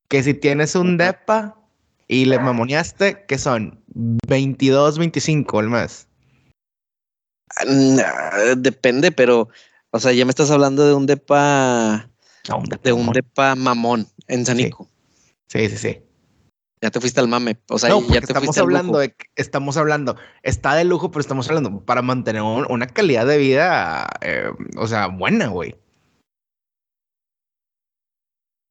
[0.10, 1.58] Que si tienes un depa
[2.08, 3.83] y le mamoneaste, ¿qué son?
[3.94, 6.08] 22, 25 al mes.
[8.58, 9.50] Depende, pero,
[9.92, 12.10] o sea, ya me estás hablando de un depa,
[12.50, 14.88] no, un depa de un depa mamón en Sanico.
[15.48, 15.78] Sí, sí, sí.
[15.78, 16.04] sí.
[16.84, 17.58] Ya te fuiste al mame.
[17.70, 21.48] O sea, no, ya te estamos hablando de, estamos hablando, está de lujo, pero estamos
[21.48, 25.78] hablando para mantener un, una calidad de vida, eh, o sea, buena, güey.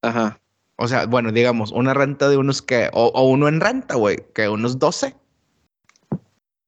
[0.03, 0.42] Ajá.
[0.77, 4.25] O sea, bueno, digamos, una renta de unos que, o, o uno en renta, güey,
[4.35, 5.15] que unos 12.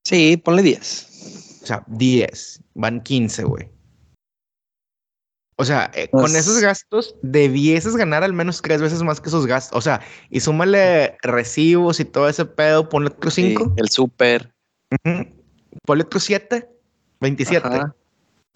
[0.05, 1.61] Sí, ponle 10.
[1.63, 2.63] O sea, 10.
[2.75, 3.69] Van 15, güey.
[5.57, 6.25] O sea, eh, pues...
[6.25, 9.77] con esos gastos debieses ganar al menos tres veces más que esos gastos.
[9.79, 13.65] O sea, y súmale recibos y todo ese pedo, ponle otro 5.
[13.65, 14.53] Sí, el súper.
[14.91, 15.33] Uh -huh.
[15.87, 16.69] Ponle otro 7.
[17.21, 17.67] 27.
[17.67, 17.97] Ajá.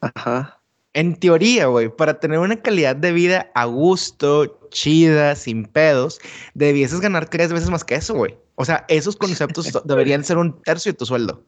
[0.01, 0.58] Ajá.
[0.99, 6.19] En teoría, güey, para tener una calidad de vida a gusto, chida, sin pedos,
[6.55, 8.37] debieses ganar tres veces más que eso, güey.
[8.57, 11.45] O sea, esos conceptos deberían ser un tercio de tu sueldo.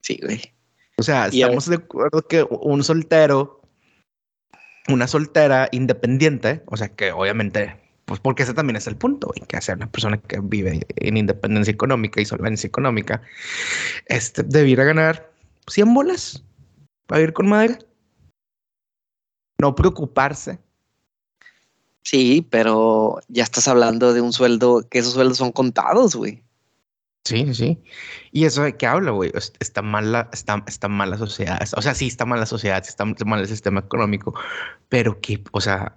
[0.00, 0.40] Sí, güey.
[0.96, 3.60] O sea, estamos de acuerdo que un soltero,
[4.88, 9.46] una soltera independiente, o sea, que obviamente, pues porque ese también es el punto, güey,
[9.46, 13.20] que sea una persona que vive en independencia económica y solvencia económica,
[14.06, 15.30] este, debiera ganar
[15.66, 16.42] 100 bolas
[17.06, 17.78] para ir con madre.
[19.58, 20.58] No preocuparse.
[22.02, 26.42] Sí, pero ya estás hablando de un sueldo, que esos sueldos son contados, güey.
[27.24, 27.80] Sí, sí.
[28.32, 29.30] ¿Y eso de qué habla, güey?
[29.60, 31.60] Está mala, está, está mala sociedad.
[31.76, 34.34] O sea, sí está mala sociedad, está mal el sistema económico,
[34.88, 35.96] pero que, o sea,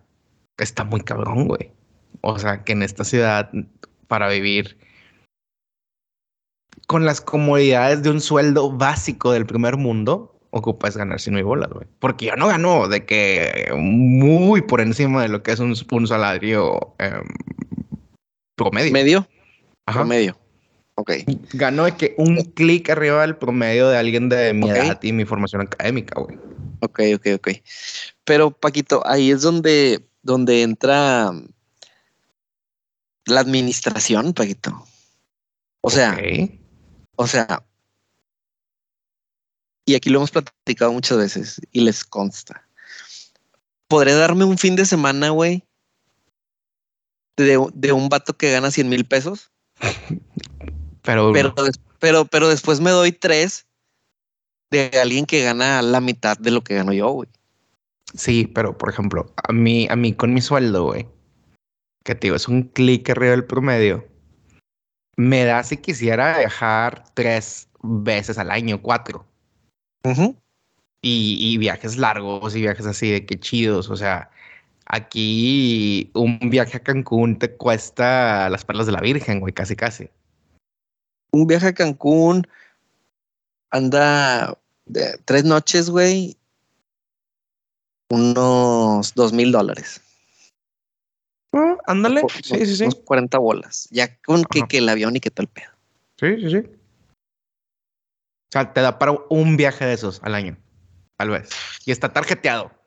[0.59, 1.71] está muy cabrón, güey.
[2.21, 3.49] O sea, que en esta ciudad,
[4.07, 4.77] para vivir
[6.87, 11.43] con las comodidades de un sueldo básico del primer mundo, ocupas ganar si no hay
[11.43, 11.85] bolas, güey.
[11.99, 16.07] Porque yo no gano de que muy por encima de lo que es un, un
[16.07, 17.21] salario eh,
[18.55, 18.93] promedio.
[18.93, 19.27] ¿Medio?
[19.85, 19.99] Ajá.
[19.99, 20.37] Promedio.
[20.95, 21.11] Ok.
[21.53, 25.25] Ganó de que un clic arriba del promedio de alguien de mi edad y mi
[25.25, 26.37] formación académica, güey.
[26.79, 27.49] Ok, ok, ok.
[28.23, 31.33] Pero, Paquito, ahí es donde, donde entra
[33.25, 34.85] la administración, Paquito.
[35.81, 36.17] O sea,
[37.17, 37.61] o sea,
[39.85, 42.67] y aquí lo hemos platicado muchas veces y les consta.
[43.87, 45.63] ¿Podré darme un fin de semana, güey?
[47.37, 49.51] De, de, un vato que gana 100 mil pesos.
[51.01, 51.53] Pero, pero,
[51.99, 53.67] pero, pero después me doy tres
[54.71, 57.29] de alguien que gana la mitad de lo que gano yo, güey.
[58.15, 61.07] Sí, pero por ejemplo, a mí, a mí con mi sueldo, güey,
[62.03, 64.07] que te digo, es un clic arriba del promedio,
[65.17, 69.25] me da si quisiera dejar tres veces al año, cuatro.
[71.01, 74.29] Y, y, viajes largos y viajes así de que chidos, o sea,
[74.85, 80.09] aquí un viaje a Cancún te cuesta las perlas de la Virgen, güey, casi, casi.
[81.31, 82.47] Un viaje a Cancún
[83.71, 86.37] anda de tres noches, güey,
[88.09, 90.01] unos dos mil dólares.
[91.51, 92.21] Ah, ándale.
[92.43, 92.83] sí, sí, sí.
[92.83, 93.87] Unos 40 bolas.
[93.91, 95.71] Ya con que, que, el avión y que tal pedo.
[96.19, 96.69] Sí, sí, sí.
[98.55, 100.57] Sea, te da para un viaje de esos al año.
[101.17, 101.49] Tal vez.
[101.85, 102.71] Y está tarjeteado.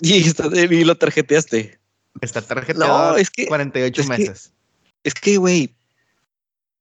[0.00, 1.78] Y, está, y lo tarjeteaste.
[2.20, 3.12] Está tarjeteado.
[3.12, 3.46] No, es que.
[3.46, 4.52] 48 meses.
[5.04, 5.76] es que, güey.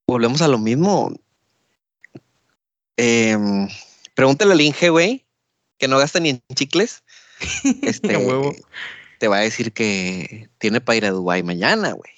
[0.08, 1.14] Volvemos a lo mismo.
[2.98, 3.38] Eh,
[4.16, 5.26] Pregúntale al Inge, güey,
[5.78, 7.04] que no gasta ni en chicles.
[7.84, 8.56] Este, huevo.
[9.20, 12.12] Te va a decir que tiene para ir a Dubái mañana, güey.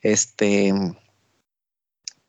[0.00, 0.72] Este.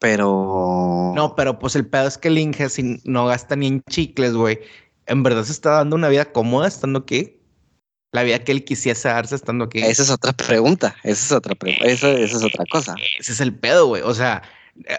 [0.03, 1.13] Pero.
[1.15, 4.33] No, pero pues el pedo es que el Inge, si no gasta ni en chicles,
[4.33, 4.59] güey,
[5.05, 7.39] en verdad se está dando una vida cómoda estando aquí.
[8.11, 9.79] La vida que él quisiese darse estando aquí.
[9.79, 10.93] Esa es otra pregunta.
[11.03, 11.85] Esa es otra pregunta.
[11.87, 12.95] esa es otra cosa.
[13.17, 14.01] Ese es el pedo, güey.
[14.01, 14.43] O sea,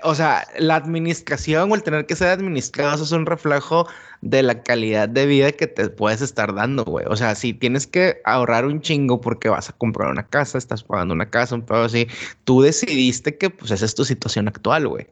[0.02, 3.86] o sea, la administración o el tener que ser administrado eso es un reflejo
[4.20, 7.04] de la calidad de vida que te puedes estar dando, güey.
[7.08, 10.84] O sea, si tienes que ahorrar un chingo porque vas a comprar una casa, estás
[10.84, 12.06] pagando una casa, un pedo así,
[12.44, 15.06] tú decidiste que pues esa es tu situación actual, güey.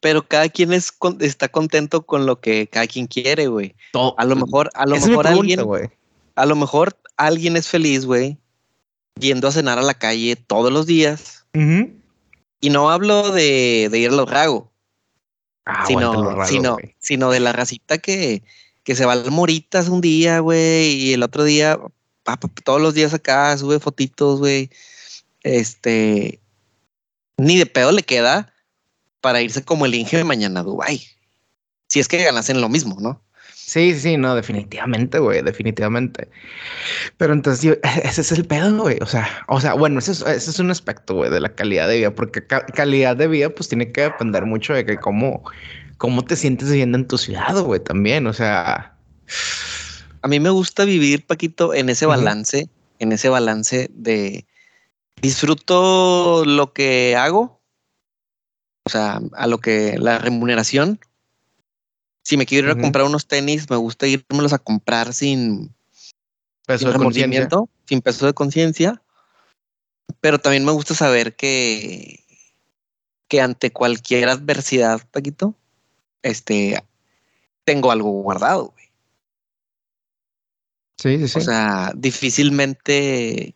[0.00, 3.76] Pero cada quien es, está contento con lo que cada quien quiere, güey.
[4.16, 5.60] A lo mejor, a lo mejor alguien,
[6.34, 8.36] a lo mejor alguien es feliz, güey,
[9.20, 11.46] yendo a cenar a la calle todos los días.
[12.62, 14.68] Y no hablo de, de ir a los ragos,
[15.66, 18.44] ah, sino, sino, sino de la racita que,
[18.84, 21.76] que se va al Moritas un día, güey, y el otro día,
[22.62, 24.70] todos los días acá sube fotitos, güey.
[25.42, 26.40] Este,
[27.36, 28.54] ni de pedo le queda
[29.20, 31.04] para irse como el Inge de mañana a Dubai.
[31.88, 33.20] Si es que ganasen lo mismo, ¿no?
[33.72, 36.28] Sí, sí, no, definitivamente, güey, definitivamente.
[37.16, 38.98] Pero entonces, ese es el pedo, güey.
[39.00, 42.14] O sea, o sea, bueno, ese es, un aspecto, güey, de la calidad de vida,
[42.14, 45.42] porque calidad de vida, pues tiene que depender mucho de que cómo,
[45.96, 48.26] cómo te sientes viviendo en tu ciudad, güey, también.
[48.26, 48.94] O sea,
[50.20, 54.44] a mí me gusta vivir, Paquito, en ese balance, en ese balance de
[55.22, 57.62] disfruto lo que hago,
[58.84, 61.00] o sea, a lo que la remuneración
[62.22, 65.74] si me quiero ir a comprar unos tenis, me gusta irmelos a comprar sin
[66.66, 67.48] peso de conciencia.
[67.86, 69.02] Sin peso de conciencia.
[70.20, 72.24] Pero también me gusta saber que,
[73.28, 75.56] que ante cualquier adversidad, Paquito,
[76.22, 76.82] este,
[77.64, 78.72] tengo algo guardado.
[78.72, 78.84] Güey.
[80.98, 81.38] Sí, sí, sí.
[81.40, 83.54] O sea, difícilmente,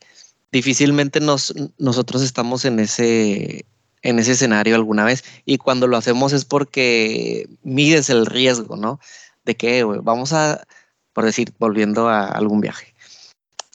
[0.51, 3.65] difícilmente nos, nosotros estamos en ese,
[4.03, 5.25] en ese escenario alguna vez.
[5.45, 9.01] Y cuando lo hacemos es porque mides el riesgo, ¿no?
[9.45, 10.67] De que vamos a,
[11.13, 12.95] por decir, volviendo a algún viaje,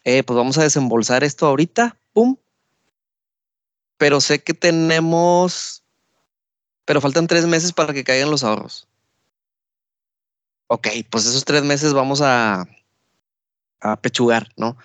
[0.03, 2.37] eh, pues vamos a desembolsar esto ahorita, ¡pum!
[3.97, 5.83] Pero sé que tenemos,
[6.85, 8.87] pero faltan tres meses para que caigan los ahorros.
[10.67, 12.65] Ok, pues esos tres meses vamos a,
[13.81, 14.77] a pechugar, ¿no?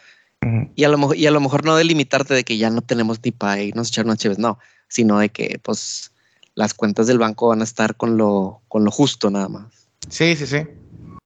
[0.75, 3.20] y, a lo, mejor, y a lo mejor no delimitarte de que ya no tenemos
[3.25, 6.12] ni para irnos a echar unas chives, no sino de que pues
[6.55, 9.88] las cuentas del banco van a estar con lo, con lo justo nada más.
[10.09, 10.66] Sí, sí, sí.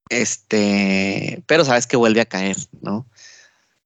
[0.09, 3.07] Este, pero sabes que vuelve a caer, ¿no?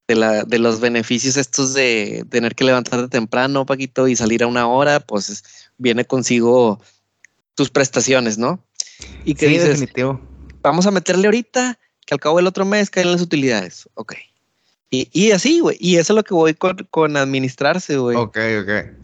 [0.08, 4.46] De, la, de los beneficios estos de tener que levantarte temprano, Paquito, y salir a
[4.46, 5.42] una hora, pues
[5.76, 6.80] viene consigo
[7.54, 8.64] tus prestaciones, ¿no?
[9.24, 10.20] Y que dices, definitivo.
[10.62, 13.88] vamos a meterle ahorita, que al cabo del otro mes caen las utilidades.
[13.94, 14.14] Ok.
[14.90, 15.76] Y, y así, güey.
[15.80, 18.16] Y eso es lo que voy con, con administrarse, güey.
[18.16, 19.03] Ok, ok.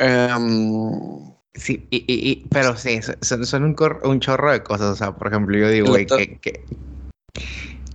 [0.00, 4.92] Um, sí, y, y, pero sí, son, un, un, chorro de cosas.
[4.92, 6.64] O sea, por ejemplo, yo digo, güey, que, que,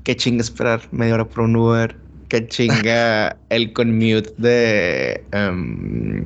[0.04, 1.98] que chingue esperar media hora por un Uber.
[2.30, 5.24] que chinga el commute de.
[5.34, 6.26] Um,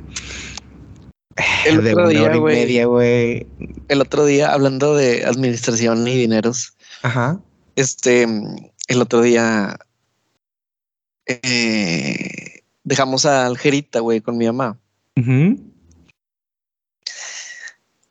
[1.66, 2.56] el de otro una día, hora y güey.
[2.56, 3.46] media, güey.
[3.88, 7.40] El otro día, hablando de administración y dineros, Ajá.
[7.74, 8.28] este,
[8.86, 9.76] el otro día
[11.26, 14.78] eh, dejamos a Algerita, güey, con mi mamá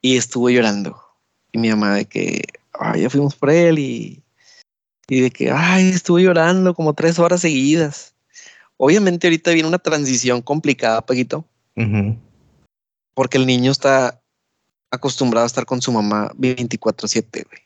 [0.02, 1.00] Y estuvo llorando.
[1.52, 4.24] Y mi mamá de que, ay, ya fuimos por él y,
[5.08, 8.14] y de que, ay, estuvo llorando como tres horas seguidas.
[8.78, 11.46] Obviamente ahorita viene una transición complicada, Paquito,
[13.14, 14.22] porque el niño está
[14.92, 17.62] acostumbrado a estar con su mamá 24/7, güey.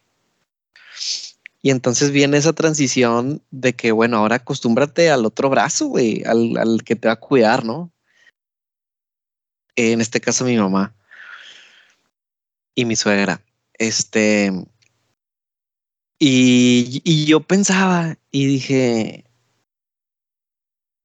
[1.61, 6.55] Y entonces viene esa transición de que, bueno, ahora acostúmbrate al otro brazo, güey, al,
[6.57, 7.91] al que te va a cuidar, ¿no?
[9.77, 10.93] En este caso, mi mamá
[12.73, 13.43] y mi suegra.
[13.73, 14.51] Este.
[16.19, 19.25] Y, y yo pensaba y dije,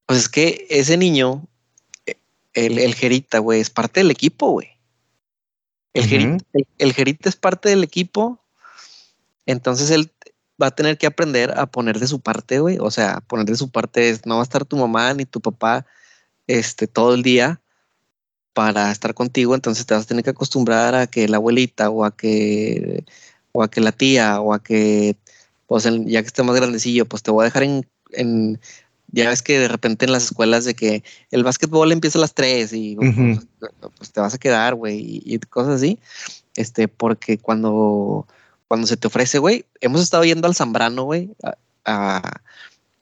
[0.07, 1.47] pues es que ese niño,
[2.55, 4.69] el, el Jerita, güey, es parte del equipo, güey.
[5.93, 6.07] El.
[6.07, 8.43] Jerita, el, el Jerita es parte del equipo.
[9.45, 10.11] Entonces él
[10.61, 12.79] va a tener que aprender a poner de su parte, güey.
[12.81, 15.43] O sea, poner de su parte es no va a estar tu mamá ni tu
[15.43, 15.85] papá
[16.47, 17.62] este, todo el día
[18.55, 19.55] para estar contigo.
[19.55, 23.05] Entonces te vas a tener que acostumbrar a que la abuelita o a que,
[23.53, 25.17] o a que la tía o a que,
[25.67, 28.61] pues el- ya que esté más grandecillo, pues te voy a dejar en, en
[29.15, 32.35] ya ves que de repente en las escuelas de que el básquetbol empieza a las
[32.35, 33.11] 3 y pues,
[33.99, 35.99] pues, te vas a quedar, güey, y, y cosas así.
[36.57, 38.27] Este, porque cuando,
[38.69, 41.31] cuando se te ofrece, güey, hemos estado yendo al Zambrano, güey.
[41.43, 42.41] a- a-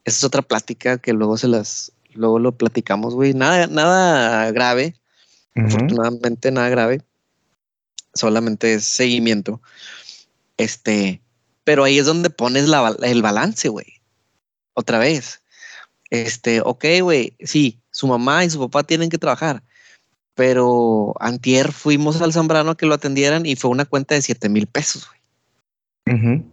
[0.05, 3.35] esa es otra plática que luego se las, luego lo platicamos, güey.
[3.35, 4.95] Nada, nada grave,
[5.55, 7.03] Afortunadamente nada grave.
[8.15, 9.61] Solamente es seguimiento.
[10.57, 11.21] Este,
[11.65, 14.01] pero ahí es donde pones la el balance, güey.
[14.75, 15.43] Otra vez.
[16.11, 19.63] Este, ok, güey, sí, su mamá y su papá tienen que trabajar,
[20.35, 24.49] pero antier fuimos al Zambrano a que lo atendieran y fue una cuenta de 7
[24.49, 26.45] mil pesos, güey.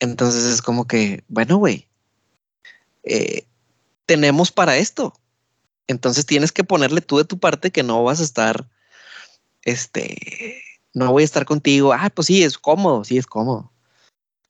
[0.00, 1.86] Entonces es como que, bueno, güey,
[3.04, 3.44] eh,
[4.06, 5.14] tenemos para esto.
[5.88, 8.68] Entonces tienes que ponerle tú de tu parte que no vas a estar,
[9.62, 10.62] este,
[10.94, 11.92] no voy a estar contigo.
[11.92, 13.72] Ah, pues sí, es cómodo, sí, es cómodo.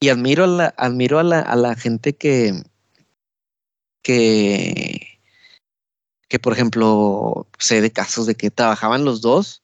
[0.01, 2.61] Y admiro a la, admiro a la, a la gente que,
[4.03, 5.19] que,
[6.27, 9.63] que, por ejemplo, sé de casos de que trabajaban los dos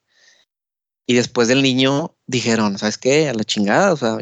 [1.07, 3.29] y después del niño dijeron, ¿sabes qué?
[3.29, 4.17] A la chingada, o sea,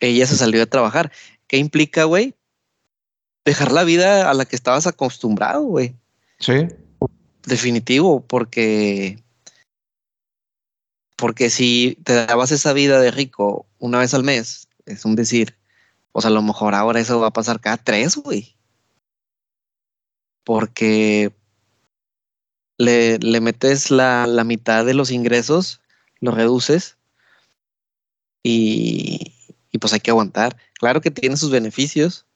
[0.00, 1.12] ella se salió a trabajar.
[1.46, 2.34] ¿Qué implica, güey?
[3.44, 5.94] Dejar la vida a la que estabas acostumbrado, güey.
[6.38, 6.68] Sí.
[7.44, 9.22] Definitivo, porque
[11.16, 15.56] porque si te dabas esa vida de rico una vez al mes, es un decir,
[16.10, 18.56] pues a lo mejor ahora eso va a pasar cada tres, güey.
[20.44, 21.32] Porque
[22.76, 25.80] le, le metes la, la mitad de los ingresos,
[26.20, 26.96] lo reduces
[28.42, 29.32] y,
[29.70, 30.56] y pues hay que aguantar.
[30.74, 32.26] Claro que tiene sus beneficios.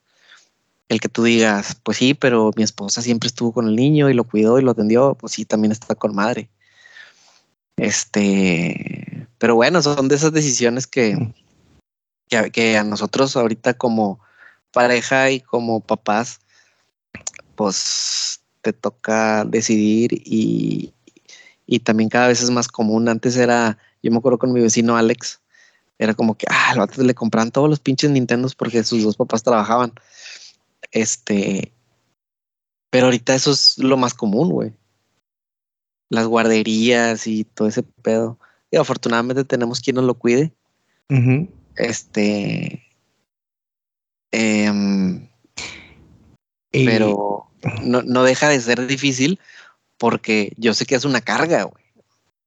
[0.89, 4.13] El que tú digas, pues sí, pero mi esposa siempre estuvo con el niño y
[4.13, 6.49] lo cuidó y lo atendió, pues sí, también está con madre.
[7.77, 11.33] Este, pero bueno, son de esas decisiones que,
[12.29, 14.19] que, a- que a nosotros ahorita como
[14.71, 16.39] pareja y como papás,
[17.55, 20.93] pues te toca decidir y,
[21.65, 23.09] y también cada vez es más común.
[23.09, 25.39] Antes era, yo me acuerdo con mi vecino Alex,
[25.99, 29.43] era como que, ah, vato le compraban todos los pinches Nintendos porque sus dos papás
[29.43, 29.93] trabajaban.
[30.91, 31.73] Este,
[32.89, 34.73] pero ahorita eso es lo más común, güey.
[36.09, 38.39] Las guarderías y todo ese pedo.
[38.71, 40.53] Y afortunadamente tenemos quien nos lo cuide.
[41.75, 42.83] Este,
[44.31, 45.27] em,
[46.71, 47.49] Y- pero
[47.83, 49.39] no, no deja de ser difícil
[49.97, 51.83] porque yo sé que es una carga, güey,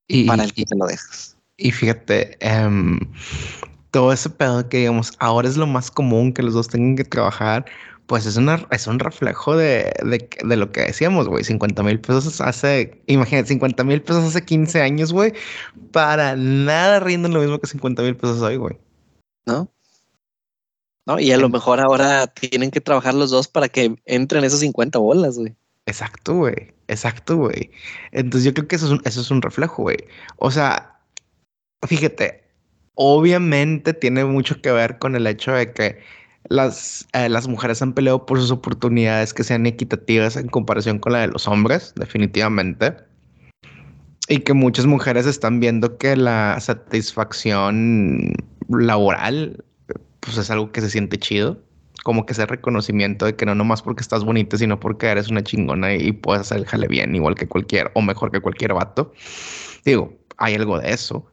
[0.06, 1.36] y- para el que te lo dejas.
[1.56, 2.98] Y fíjate, em,
[3.90, 7.04] todo ese pedo que digamos, ahora es lo más común que los dos tengan que
[7.04, 7.66] trabajar,
[8.10, 11.44] pues es, una, es un reflejo de, de, de lo que decíamos, güey.
[11.44, 15.32] 50 mil pesos hace, imagínate, 50 mil pesos hace 15 años, güey.
[15.92, 18.80] Para nada rinden lo mismo que 50 mil pesos hoy, güey.
[19.46, 19.72] ¿no?
[21.06, 21.20] ¿No?
[21.20, 24.98] Y a lo mejor ahora tienen que trabajar los dos para que entren esos 50
[24.98, 25.54] bolas, güey.
[25.86, 26.74] Exacto, güey.
[26.88, 27.70] Exacto, güey.
[28.10, 29.98] Entonces yo creo que eso es un, eso es un reflejo, güey.
[30.36, 31.00] O sea,
[31.86, 32.42] fíjate,
[32.94, 37.92] obviamente tiene mucho que ver con el hecho de que las, eh, las mujeres han
[37.92, 42.94] peleado por sus oportunidades que sean equitativas en comparación con la de los hombres, definitivamente.
[44.28, 48.32] Y que muchas mujeres están viendo que la satisfacción
[48.68, 49.64] laboral,
[50.20, 51.58] pues es algo que se siente chido.
[52.02, 55.42] como que ese reconocimiento de que no nomás porque estás bonita, sino porque eres una
[55.42, 59.12] chingona y, puedes hacer el jale bien, igual que cualquier, o mejor que cualquier vato.
[59.84, 61.26] Digo, hay algo de eso.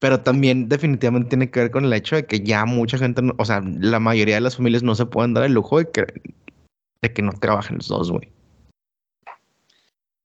[0.00, 3.44] Pero también definitivamente tiene que ver con el hecho de que ya mucha gente, o
[3.44, 6.06] sea, la mayoría de las familias no se pueden dar el lujo de que,
[7.02, 8.30] de que no trabajen los dos, güey.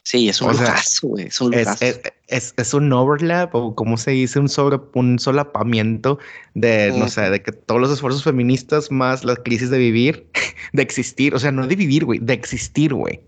[0.06, 1.28] Sí, es un lujazo, güey.
[1.28, 6.20] Es un Es, es, un overlap o como se dice, un sobre un solapamiento
[6.54, 10.28] de, no sé, de que todos los esfuerzos feministas más la crisis de vivir,
[10.74, 13.22] de existir, o sea, no de vivir, güey, de existir, güey.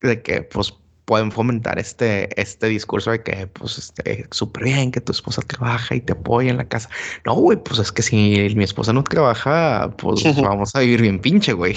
[0.00, 0.72] De que, pues,
[1.08, 5.94] pueden fomentar este, este discurso de que, pues, esté súper bien que tu esposa trabaja
[5.94, 6.90] y te apoya en la casa.
[7.24, 11.18] No, güey, pues es que si mi esposa no trabaja, pues vamos a vivir bien
[11.18, 11.76] pinche, güey.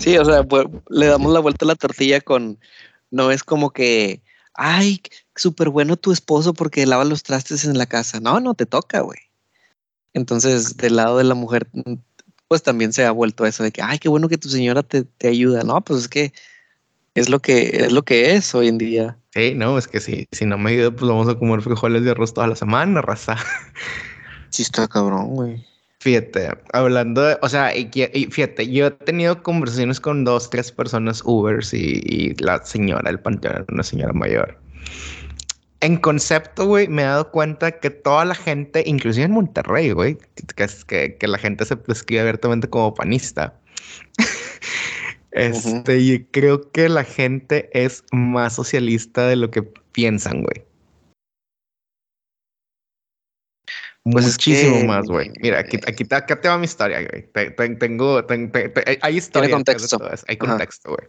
[0.00, 0.44] Sí, o sea,
[0.88, 2.58] le damos la vuelta a la tortilla con,
[3.12, 4.20] no es como que,
[4.54, 5.00] ay,
[5.36, 8.18] súper bueno tu esposo porque lava los trastes en la casa.
[8.18, 9.20] No, no te toca, güey.
[10.12, 11.68] Entonces, del lado de la mujer,
[12.48, 15.04] pues también se ha vuelto eso de que, ay, qué bueno que tu señora te,
[15.04, 15.62] te ayuda.
[15.62, 16.32] No, pues es que
[17.14, 19.16] es lo que es lo que es hoy en día.
[19.32, 22.12] Sí, no, es que si, si no me ayuda, pues vamos a comer frijoles de
[22.12, 23.36] arroz toda la semana, raza.
[24.50, 25.66] Sí, está cabrón, güey.
[25.98, 27.90] Fíjate, hablando de, o sea, y,
[28.30, 33.66] fíjate, yo he tenido conversaciones con dos, tres personas Ubers y, la señora el panteón,
[33.68, 34.56] una señora mayor.
[35.80, 40.18] En concepto, güey, me he dado cuenta que toda la gente, inclusive en Monterrey, güey,
[40.54, 43.58] que, que, que la gente se prescribe abiertamente como panista.
[45.34, 50.64] este, y creo que la gente es más socialista de lo que piensan, güey.
[54.04, 55.32] Pues Muchísimo más, güey.
[55.40, 57.76] Mira, aquí, aquí, acá te va mi historia, güey.
[57.78, 58.22] tengo,
[59.00, 59.48] hay historia.
[59.48, 59.98] Hay contexto.
[60.28, 61.08] Hay contexto, güey.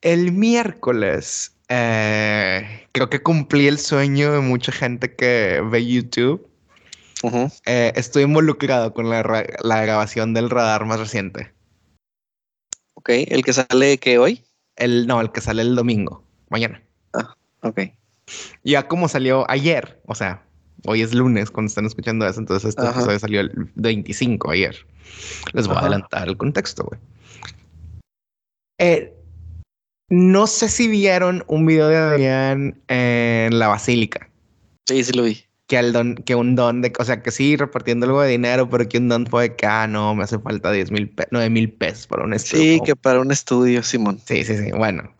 [0.00, 6.48] El miércoles, eh, creo que cumplí el sueño de mucha gente que ve YouTube.
[7.64, 9.22] Eh, estoy involucrado con la,
[9.62, 11.53] la, grabación del radar más reciente.
[13.04, 14.42] Ok, ¿el que sale que hoy?
[14.76, 16.82] El, no, el que sale el domingo, mañana.
[17.12, 17.80] Ah, ok.
[18.64, 20.42] Ya como salió ayer, o sea,
[20.86, 24.76] Hoy es lunes cuando están escuchando eso, entonces esto episodio salió el 25 ayer.
[25.54, 27.00] Les voy a adelantar el contexto, güey.
[28.78, 29.14] Eh,
[30.10, 34.28] no sé si vieron un video de Adrián en la basílica.
[34.86, 35.42] Sí, sí lo vi.
[35.66, 38.68] Que, el don, que un don de, o sea, que sí, repartiendo algo de dinero,
[38.68, 41.72] pero que un don fue que, ah, no, me hace falta 10 mil, 9 mil
[41.72, 42.62] pesos para un estudio.
[42.62, 44.20] Sí, que para un estudio, Simón.
[44.26, 44.72] Sí, sí, sí.
[44.72, 45.14] Bueno,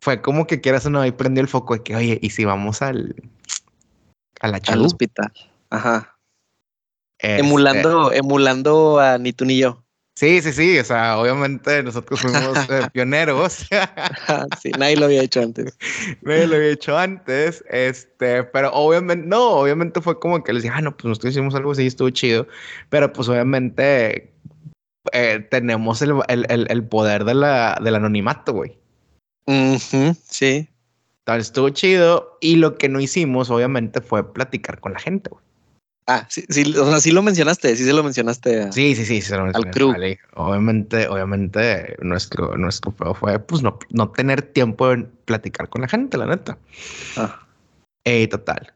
[0.00, 2.44] fue como que quieras o no, ahí prendió el foco de que, oye, ¿y si
[2.44, 3.16] vamos al,
[4.40, 5.32] a la Al hospital.
[5.70, 6.16] Ajá.
[7.18, 9.84] Este emulando, emulando a ni tú ni yo.
[10.20, 10.78] Sí, sí, sí.
[10.78, 13.66] O sea, obviamente nosotros fuimos eh, pioneros.
[14.60, 15.78] sí, nadie lo había hecho antes.
[16.20, 17.64] nadie lo había hecho antes.
[17.70, 21.54] Este, pero obviamente, no, obviamente fue como que les dije, ah, no, pues nosotros hicimos
[21.54, 22.46] algo así, estuvo chido.
[22.90, 24.30] Pero pues obviamente
[25.12, 28.76] eh, tenemos el, el, el, poder de la, del anonimato, güey.
[30.22, 30.68] sí
[31.38, 32.36] estuvo chido.
[32.40, 35.30] Y lo que no hicimos, obviamente, fue platicar con la gente,
[36.12, 38.72] Ah, sí, sí, o sea, sí lo mencionaste, sí se lo mencionaste.
[38.72, 39.94] sí, sí, sí, se lo al crew.
[40.34, 46.18] Obviamente, obviamente, nuestro, nuestro fue, pues, no, no tener tiempo de platicar con la gente,
[46.18, 46.58] la neta.
[47.16, 47.46] Ah.
[48.04, 48.72] Eh, total.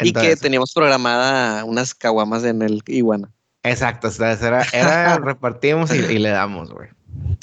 [0.00, 3.30] y que teníamos programada unas caguamas en el Iguana.
[3.64, 6.88] Exacto, o sea, era, era repartimos y, y le damos, güey.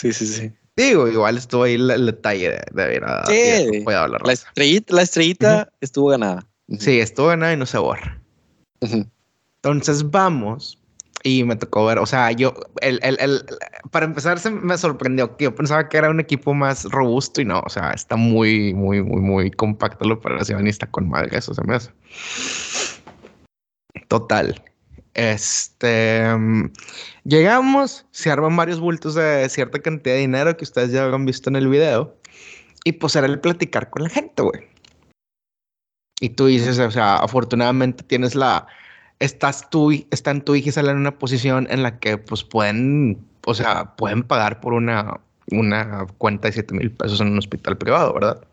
[0.02, 0.52] Sí, sí, sí.
[0.76, 3.26] Digo, igual estuvo ahí el, detalle de, de ver a.
[3.28, 6.48] Sí, la, estrellita, la estrellita estuvo ganada.
[6.80, 8.20] Sí, estuvo ganada y no se borra.
[9.66, 10.78] Entonces vamos
[11.24, 13.44] y me tocó ver, o sea, yo, el, el, el,
[13.90, 17.46] para empezar, se me sorprendió que yo pensaba que era un equipo más robusto y
[17.46, 21.36] no, o sea, está muy, muy, muy, muy compacto la operación y está con madre,
[21.36, 21.90] eso se me hace.
[24.08, 24.62] Total.
[25.16, 26.26] Este.
[27.24, 31.50] Llegamos, se arman varios bultos de cierta cantidad de dinero que ustedes ya habrán visto
[31.50, 32.16] en el video.
[32.84, 34.68] Y pues era el platicar con la gente, güey.
[36.20, 38.68] Y tú dices, o sea, afortunadamente tienes la.
[39.20, 43.54] Estás tú, están tú y Gisela en una posición en la que, pues, pueden, o
[43.54, 45.20] sea, pueden pagar por una,
[45.52, 48.46] una cuenta de 7 mil pesos en un hospital privado, ¿verdad?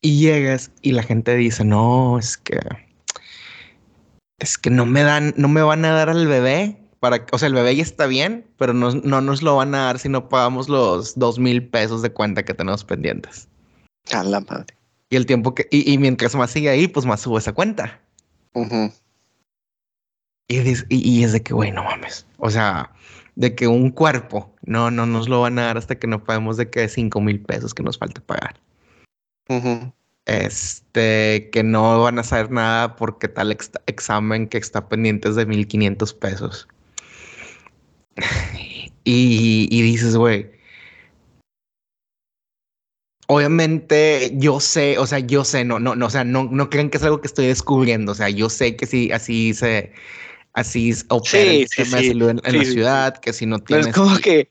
[0.00, 2.58] Y llegas y la gente dice, no, es que
[4.38, 6.76] es que no me dan, no me van a dar al bebé.
[7.00, 9.84] Para, o sea, el bebé ya está bien, pero no, no nos lo van a
[9.84, 13.48] dar si no pagamos los dos mil pesos de cuenta que tenemos pendientes.
[14.12, 14.76] A la madre.
[15.10, 18.00] Y el tiempo que, y, mientras más sigue ahí, pues más subo esa cuenta.
[20.48, 22.26] Y, y, es de que, güey, no mames.
[22.38, 22.92] O sea,
[23.36, 26.56] de que un cuerpo no, no nos lo van a dar hasta que no paguemos
[26.56, 28.60] de que cinco mil pesos que nos falta pagar.
[30.26, 33.56] este, que no van a saber nada porque tal
[33.86, 36.68] examen que está pendiente es de 1500 pesos.
[39.04, 40.57] y, y dices, güey,
[43.28, 46.90] obviamente yo sé, o sea, yo sé, no, no, no, o sea, no, no creen
[46.90, 49.92] que es algo que estoy descubriendo, o sea, yo sé que sí, así se,
[50.54, 53.86] así opera el sistema de salud en, la ciudad, que si no tienes...
[53.86, 54.48] No es como que,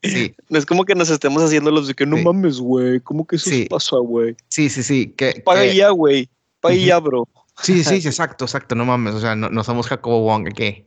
[0.50, 3.38] no es como que nos estemos haciendo los de que no mames, güey, ¿cómo que
[3.38, 4.36] eso pasa, güey?
[4.50, 5.12] Sí, sí, sí.
[5.18, 6.30] Que, Paga ya, güey,
[6.62, 7.28] paga ya, bro.
[7.64, 10.86] Sí, sí, sí, exacto, exacto, no mames, o sea, no, no somos Jacobo Wong aquí.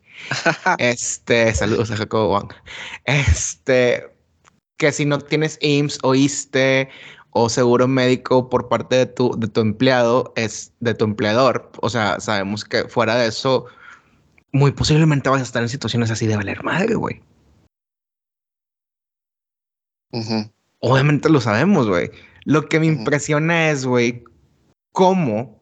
[0.78, 2.52] este, saludos a Jacobo Wong.
[3.04, 4.04] Este,
[4.76, 6.88] que si no tienes IMSS o ISTE
[7.32, 11.70] o seguro médico por parte de tu, de tu empleado es de tu empleador.
[11.80, 13.66] O sea, sabemos que fuera de eso,
[14.52, 17.22] muy posiblemente vas a estar en situaciones así de valer madre, güey.
[20.80, 22.10] Obviamente lo sabemos, güey.
[22.44, 24.24] Lo que me impresiona es, güey,
[24.92, 25.60] cómo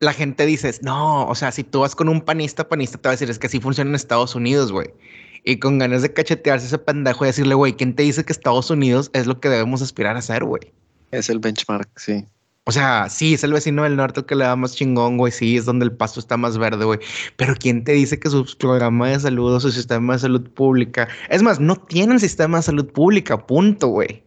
[0.00, 3.12] la gente dice, no, o sea, si tú vas con un panista, panista te va
[3.12, 4.92] a decir, es que así funciona en Estados Unidos, güey
[5.44, 8.70] y con ganas de cachetearse ese pendejo y decirle, güey, ¿quién te dice que Estados
[8.70, 10.72] Unidos es lo que debemos aspirar a ser, güey?
[11.10, 12.26] Es el benchmark, sí.
[12.66, 15.30] O sea, sí, es el vecino del norte el que le da más chingón, güey.
[15.30, 16.98] Sí, es donde el pasto está más verde, güey.
[17.36, 21.08] Pero ¿quién te dice que su programa de salud o su sistema de salud pública?
[21.28, 24.24] Es más, no tienen sistema de salud pública, punto, güey.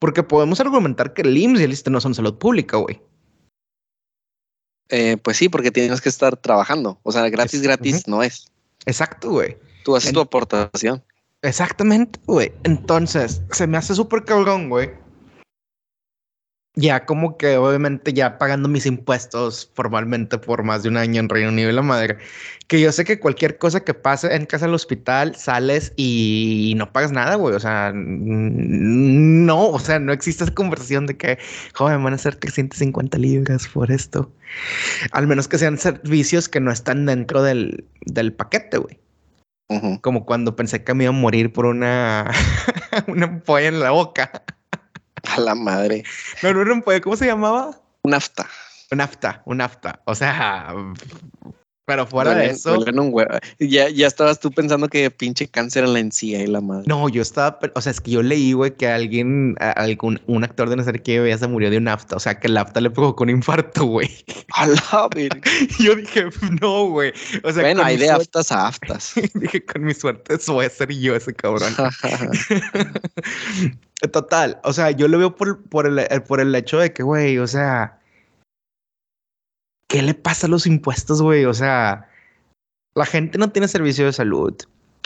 [0.00, 3.00] Porque podemos argumentar que el IMSS y el ISTE no son salud pública, güey.
[4.92, 7.00] Eh, pues sí, porque tienes que estar trabajando.
[7.02, 8.52] O sea, gratis, gratis no es.
[8.84, 9.56] Exacto, güey.
[9.84, 11.02] Tú haces tu aportación.
[11.40, 12.52] Exactamente, güey.
[12.62, 14.90] Entonces, se me hace súper cabrón, güey,
[16.74, 21.28] ya como que obviamente ya pagando mis impuestos formalmente por más de un año en
[21.28, 22.16] Reino Unido y la madre,
[22.66, 26.90] que yo sé que cualquier cosa que pase en casa del hospital, sales y no
[26.90, 27.54] pagas nada, güey.
[27.54, 31.38] O sea, no, o sea, no existe esa conversación de que,
[31.74, 34.32] joven, van a ser 350 libras por esto.
[35.10, 38.98] Al menos que sean servicios que no están dentro del, del paquete, güey.
[40.02, 42.30] Como cuando pensé que me iba a morir por una,
[43.06, 44.30] una ampolla en la boca.
[45.36, 46.04] A la madre.
[46.42, 47.70] No, no, no, ¿cómo se llamaba?
[48.02, 48.46] Un afta.
[48.90, 50.00] Un afta, un afta.
[50.04, 50.74] O sea,
[51.84, 52.84] pero fuera de eso.
[53.58, 56.84] Ya, ya estabas tú pensando que pinche cáncer en la encía y la madre.
[56.86, 60.70] No, yo estaba, o sea, es que yo leí, güey, que alguien, algún, un actor
[60.70, 62.16] de no sé qué, ya se murió de un afta.
[62.16, 64.08] O sea, que el afta le provocó un infarto, güey.
[64.54, 65.08] A la
[65.80, 66.26] Yo dije,
[66.60, 67.12] no, güey.
[67.42, 69.14] O sea, bueno, hay de aftas a aftas.
[69.34, 71.74] dije, con mi suerte, eso voy a ser yo, ese cabrón.
[74.12, 77.38] Total, o sea, yo lo veo por, por, el, por el hecho de que, güey,
[77.38, 77.98] o sea
[79.92, 81.44] ¿qué le pasa a los impuestos, güey?
[81.44, 82.08] O sea,
[82.94, 84.54] la gente no tiene servicio de salud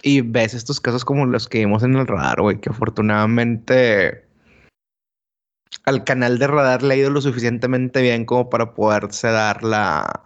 [0.01, 4.25] y ves estos casos como los que vimos en el radar, güey, que afortunadamente
[5.85, 10.23] al canal de radar le ha ido lo suficientemente bien como para poderse dar la...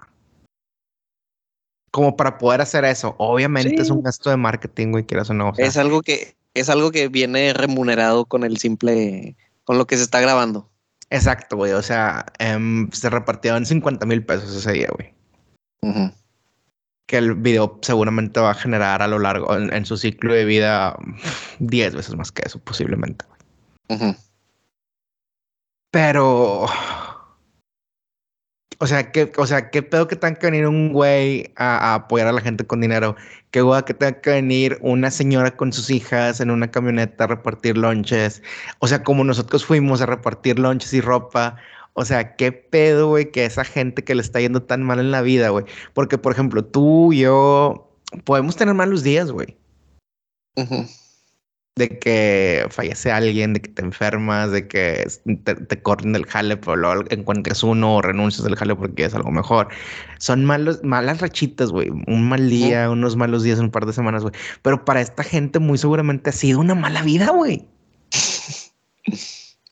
[1.91, 3.17] Como para poder hacer eso.
[3.19, 5.53] Obviamente es un gasto de marketing, güey, quieras o no.
[5.57, 10.03] es algo que es algo que viene remunerado con el simple, con lo que se
[10.03, 10.70] está grabando.
[11.11, 11.73] Exacto, güey.
[11.73, 15.13] O sea, em, se repartieron 50 mil pesos ese día, güey.
[17.07, 20.97] Que el video seguramente va a generar a lo largo, en, su ciclo de vida,
[21.59, 23.25] 10 veces más que eso, posiblemente.
[25.91, 26.67] Pero
[28.83, 32.29] o sea, ¿qué, o sea, ¿qué pedo que tenga que venir un güey a, apoyar
[32.29, 33.15] a la gente con dinero?
[33.51, 37.27] ¿Qué güey que tenga que venir una señora con sus hijas en una camioneta a
[37.27, 38.43] repartir lonches?
[38.79, 41.57] O sea, como nosotros fuimos a repartir lonches y ropa.
[41.95, 45.11] O sea, qué pedo, güey, que esa gente que le está yendo tan mal en
[45.11, 45.65] la vida, güey.
[45.95, 47.91] Porque, por ejemplo, tú y yo
[48.25, 49.57] podemos tener malos días, güey
[51.81, 55.09] de que fallece alguien, de que te enfermas, de que
[55.45, 59.31] te, corren del jale, pero luego encuentres uno o renuncias del jale porque es algo
[59.31, 59.69] mejor.
[60.19, 61.89] Son malos, malas rachitas, güey.
[62.07, 64.35] Un mal día, unos malos días, un par de semanas, güey.
[64.63, 67.67] Pero para esta gente muy seguramente ha sido una mala vida, güey.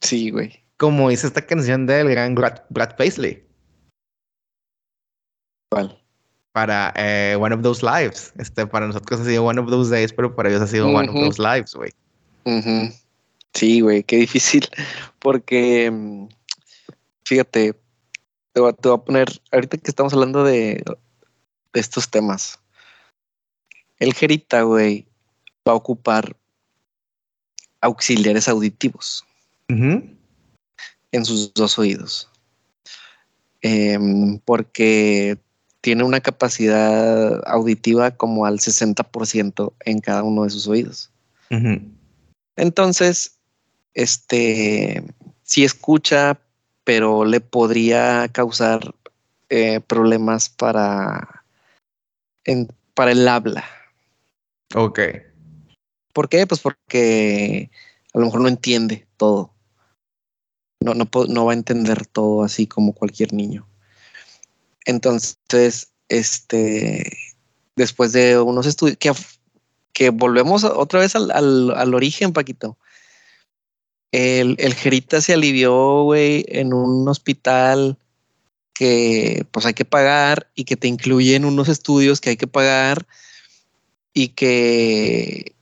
[0.00, 0.64] Sí, güey.
[0.76, 3.44] Como dice esta canción del gran Brad, Paisley.
[5.70, 6.00] ¿Cuál?
[6.52, 8.32] Para eh, One of Those Lives.
[8.38, 11.08] Este, para nosotros ha sido One of Those Days, pero para ellos ha sido One
[11.08, 11.92] of Those Lives, güey.
[13.54, 14.68] Sí, güey, qué difícil.
[15.18, 16.28] Porque, mm,
[17.24, 17.74] fíjate,
[18.52, 20.82] te voy, a, poner, ahorita que estamos hablando de,
[21.74, 22.58] estos temas,
[23.98, 25.06] el Gerita, güey,
[25.66, 26.36] va a ocupar
[27.80, 29.24] auxiliares auditivos
[29.68, 32.28] en sus dos oídos.
[33.60, 35.38] Em, porque
[35.88, 41.10] tiene una capacidad auditiva como al 60% en cada uno de sus oídos.
[42.56, 43.38] Entonces,
[43.94, 45.02] este,
[45.44, 46.42] sí escucha,
[46.84, 48.94] pero le podría causar
[49.48, 51.42] eh, problemas para,
[52.92, 53.64] para el habla.
[54.74, 55.00] Ok.
[56.12, 56.46] ¿Por qué?
[56.46, 57.70] Pues porque
[58.12, 59.54] a lo mejor no entiende todo.
[60.84, 63.66] No, no, no va a entender todo así como cualquier niño.
[64.84, 67.10] Entonces, este,
[67.76, 68.98] después de unos estudios,
[69.92, 72.78] que, volvemos otra vez al, al, origen, Paquito.
[74.12, 77.98] El, el Jerita se alivió, güey, en un hospital
[78.72, 83.08] que pues hay que pagar y que te incluyen unos estudios que hay que pagar
[84.14, 85.56] y que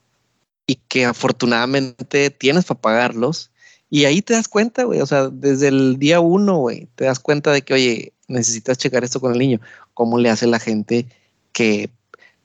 [0.67, 3.49] y que afortunadamente tienes para pagarlos.
[3.89, 7.19] Y ahí te das cuenta, güey, o sea, desde el día uno, güey, te das
[7.19, 9.59] cuenta de que, oye, necesitas checar esto con el niño.
[9.93, 11.07] ¿Cómo le hace la gente
[11.53, 11.89] que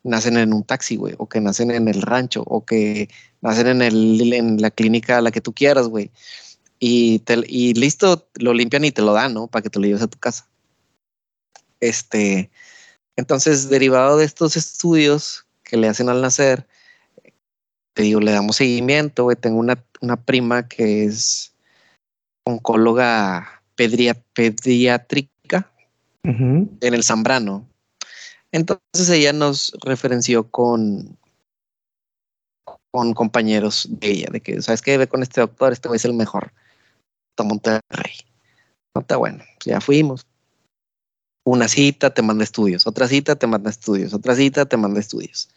[0.02, 3.08] nacen en un taxi, güey, o que nacen en el rancho, o que
[3.40, 6.10] nacen en, el, en la clínica a la que tú quieras, güey?
[6.78, 9.46] Y, y listo, lo limpian y te lo dan, ¿no?
[9.46, 10.48] Para que te lo lleves a tu casa.
[11.80, 12.50] Este,
[13.16, 16.66] entonces, derivado de estos estudios que le hacen al nacer,
[17.94, 19.36] te digo, le damos seguimiento, güey.
[19.36, 21.54] Tengo una, una prima que es
[22.44, 25.31] oncóloga pediátrica
[26.24, 27.66] en el Zambrano.
[28.52, 31.18] Entonces ella nos referenció con,
[32.90, 34.98] con compañeros de ella, de que, ¿sabes qué?
[34.98, 36.52] Ve con este doctor, este es el mejor.
[37.30, 38.16] Está Monterrey.
[38.94, 39.42] No está bueno.
[39.64, 40.26] Ya fuimos.
[41.44, 45.48] Una cita te manda estudios, otra cita te manda estudios, otra cita te manda estudios.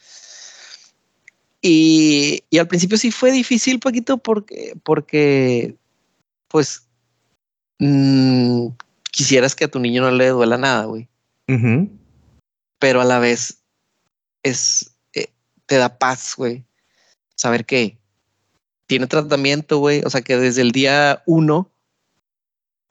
[1.62, 5.76] Y, al principio sí fue difícil, Paquito, porque, porque
[6.48, 6.88] pues
[7.80, 8.68] mm,
[9.16, 11.08] quisieras que a tu niño no le duela nada, güey.
[12.80, 13.64] Pero a la vez
[14.44, 15.28] es, eh,
[15.66, 16.66] te da paz, güey.
[17.36, 17.98] Saber que
[18.88, 20.02] tiene tratamiento, güey.
[20.06, 21.72] O sea, que desde el día uno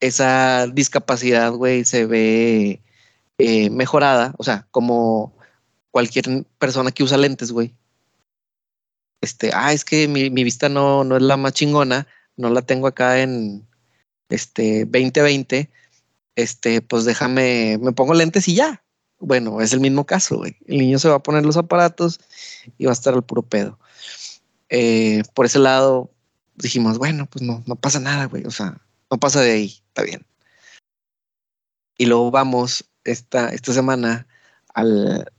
[0.01, 2.81] esa discapacidad, güey, se ve
[3.39, 4.35] eh, mejorada.
[4.39, 5.37] O sea, como
[5.91, 7.75] cualquier persona que usa lentes, güey
[9.25, 12.07] este, ah, es que mi, vista no, no es la más chingona,
[12.37, 13.66] no la tengo acá en
[14.29, 15.70] este 2020,
[16.37, 18.82] este, pues déjame, me pongo lentes y ya.
[19.18, 20.57] Bueno, es el mismo caso, güey.
[20.66, 22.20] El niño se va a poner los aparatos
[22.78, 23.78] y va a estar al puro pedo.
[24.68, 26.11] Eh, por ese lado
[26.57, 28.45] dijimos, bueno, pues no, no pasa nada, güey.
[28.45, 28.80] O sea,
[29.11, 30.26] no pasa de ahí, está bien.
[31.97, 34.26] Y luego vamos esta, esta semana
[34.74, 35.30] al,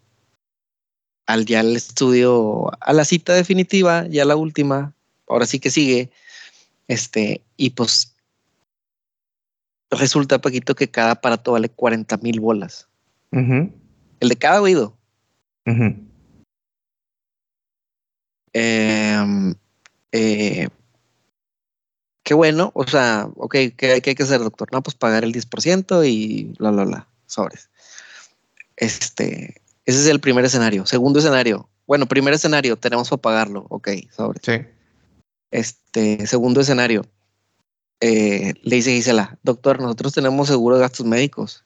[1.25, 4.93] al ya el estudio, a la cita definitiva, ya la última,
[5.27, 6.11] ahora sí que sigue,
[6.87, 8.14] este, y pues
[9.95, 12.87] resulta, Paquito, que cada aparato vale 40 mil bolas.
[13.31, 14.97] El de cada oído.
[18.53, 19.55] Em,
[20.11, 20.69] eh,
[22.23, 24.69] qué bueno, o sea, ok, ¿qué, hay que hacer, doctor?
[24.71, 27.69] No, pues pagar el 10% y bla, bla, bla, sobres.
[28.77, 30.85] Este, ese es el primer escenario.
[30.85, 31.69] Segundo escenario.
[31.85, 33.65] Bueno, primer escenario, tenemos para pagarlo.
[33.69, 34.39] Ok, sobre.
[34.41, 34.65] Sí.
[35.51, 37.05] Este, segundo escenario.
[38.07, 41.65] Eh, le dice Gisela, doctor, nosotros tenemos seguro de gastos médicos.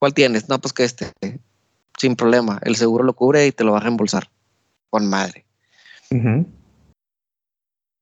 [0.00, 0.48] ¿Cuál tienes?
[0.48, 1.12] No, pues que este,
[1.96, 2.58] sin problema.
[2.64, 4.28] El seguro lo cubre y te lo va a reembolsar.
[4.90, 5.46] Con madre.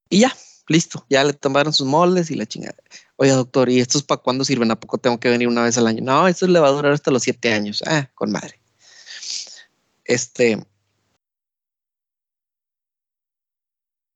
[0.09, 0.34] Y ya,
[0.66, 1.05] listo.
[1.11, 2.78] Ya le tomaron sus moldes y la chingada.
[3.16, 4.70] Oye, doctor, ¿y estos para cuándo sirven?
[4.70, 6.03] ¿A poco tengo que venir una vez al año?
[6.03, 7.82] No, esto le va a durar hasta los siete años.
[7.86, 8.62] Ah, con madre.
[10.07, 10.66] Este.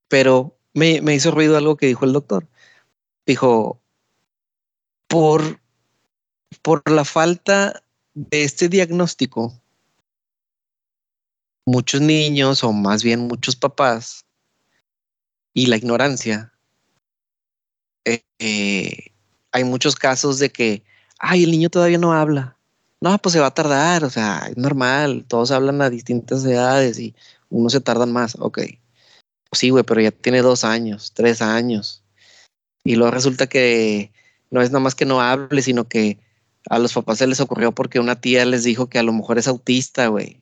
[0.08, 2.48] Pero me, me hizo ruido algo que dijo el doctor.
[3.26, 3.80] Dijo,
[5.08, 5.60] por,
[6.62, 7.82] por la falta
[8.14, 9.60] de este diagnóstico,
[11.66, 14.24] muchos niños, o más bien muchos papás,
[15.52, 16.52] y la ignorancia,
[18.04, 19.12] eh, eh,
[19.50, 20.84] hay muchos casos de que,
[21.18, 22.56] ay, el niño todavía no habla.
[23.00, 26.98] No, pues se va a tardar, o sea, es normal, todos hablan a distintas edades
[26.98, 27.14] y
[27.50, 28.60] unos se tardan más, ok.
[29.52, 32.02] Sí, güey, pero ya tiene dos años, tres años.
[32.86, 34.12] Y luego resulta que
[34.50, 36.18] no es nada más que no hable, sino que
[36.70, 39.38] a los papás se les ocurrió porque una tía les dijo que a lo mejor
[39.38, 40.40] es autista, güey.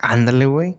[0.00, 0.76] Ándale, güey.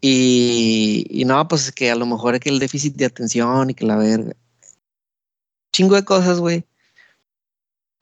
[0.00, 3.74] Y, y no, pues que a lo mejor es que el déficit de atención y
[3.74, 4.32] que la verga.
[5.72, 6.64] Chingo de cosas, güey.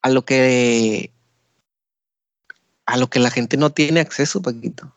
[0.03, 1.11] A lo que
[2.85, 4.93] a lo que la gente no tiene acceso, Paquito.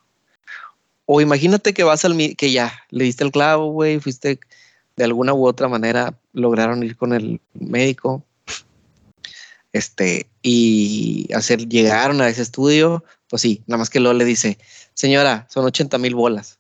[1.05, 4.39] O imagínate que vas al que ya le diste el clavo, güey, fuiste
[5.00, 8.26] de alguna u otra manera lograron ir con el médico.
[9.72, 14.58] Este, y hacer, llegaron a ese estudio, pues sí, nada más que luego le dice,
[14.93, 16.60] señora, son 80 mil bolas.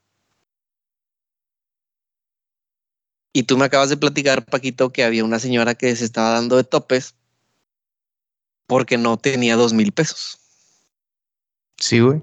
[3.33, 6.55] Y tú me acabas de platicar, Paquito, que había una señora que se estaba dando
[6.55, 7.15] de topes
[8.67, 10.39] porque no tenía dos mil pesos.
[11.77, 12.21] Sí, güey.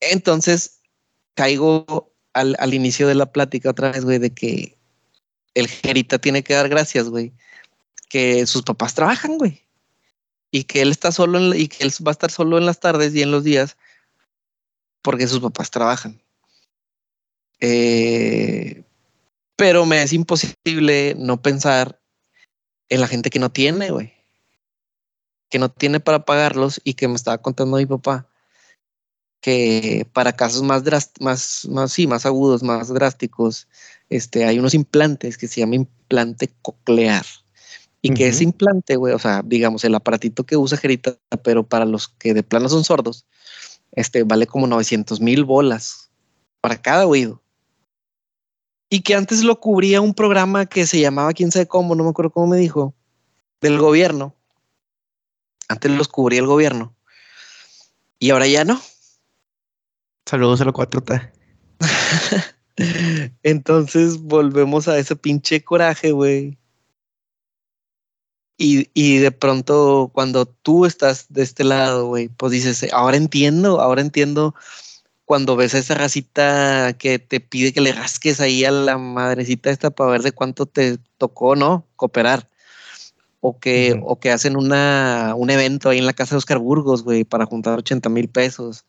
[0.00, 0.80] Entonces
[1.34, 4.76] caigo al, al, inicio de la plática otra vez, güey, de que
[5.54, 7.32] el Jerita tiene que dar gracias, güey,
[8.08, 9.62] que sus papás trabajan, güey,
[10.50, 13.14] y que él está solo y que él va a estar solo en las tardes
[13.14, 13.76] y en los días
[15.02, 16.20] porque sus papás trabajan.
[17.60, 18.84] Eh,
[19.56, 22.00] pero me es imposible no pensar
[22.88, 24.12] en la gente que no tiene, güey,
[25.48, 28.26] que no tiene para pagarlos y que me estaba contando mi papá
[29.42, 30.84] que para casos más,
[31.20, 33.68] más, más, sí, más agudos, más drásticos,
[34.08, 37.26] este, hay unos implantes que se llama implante coclear.
[38.00, 41.84] Y que ese implante, güey, o sea, digamos, el aparatito que usa Jerita, pero para
[41.84, 43.26] los que de plano son sordos,
[43.92, 46.10] este vale como 900 mil bolas
[46.60, 47.42] para cada oído.
[48.90, 52.10] Y que antes lo cubría un programa que se llamaba quién sabe cómo, no me
[52.10, 52.94] acuerdo cómo me dijo,
[53.60, 54.36] del gobierno.
[55.68, 56.94] Antes los cubría el gobierno.
[58.18, 58.80] Y ahora ya no.
[60.26, 61.32] Saludos a la 4T.
[63.42, 66.58] Entonces volvemos a ese pinche coraje, güey.
[68.56, 73.80] Y, y, de pronto cuando tú estás de este lado, güey, pues dices, ahora entiendo,
[73.80, 74.54] ahora entiendo
[75.24, 79.70] cuando ves a esa racita que te pide que le rasques ahí a la madrecita
[79.70, 81.86] esta para ver de cuánto te tocó, ¿no?
[81.96, 82.48] Cooperar.
[83.40, 87.02] O que, o que hacen una, un evento ahí en la casa de Oscar Burgos,
[87.02, 88.84] güey, para juntar 80 mil pesos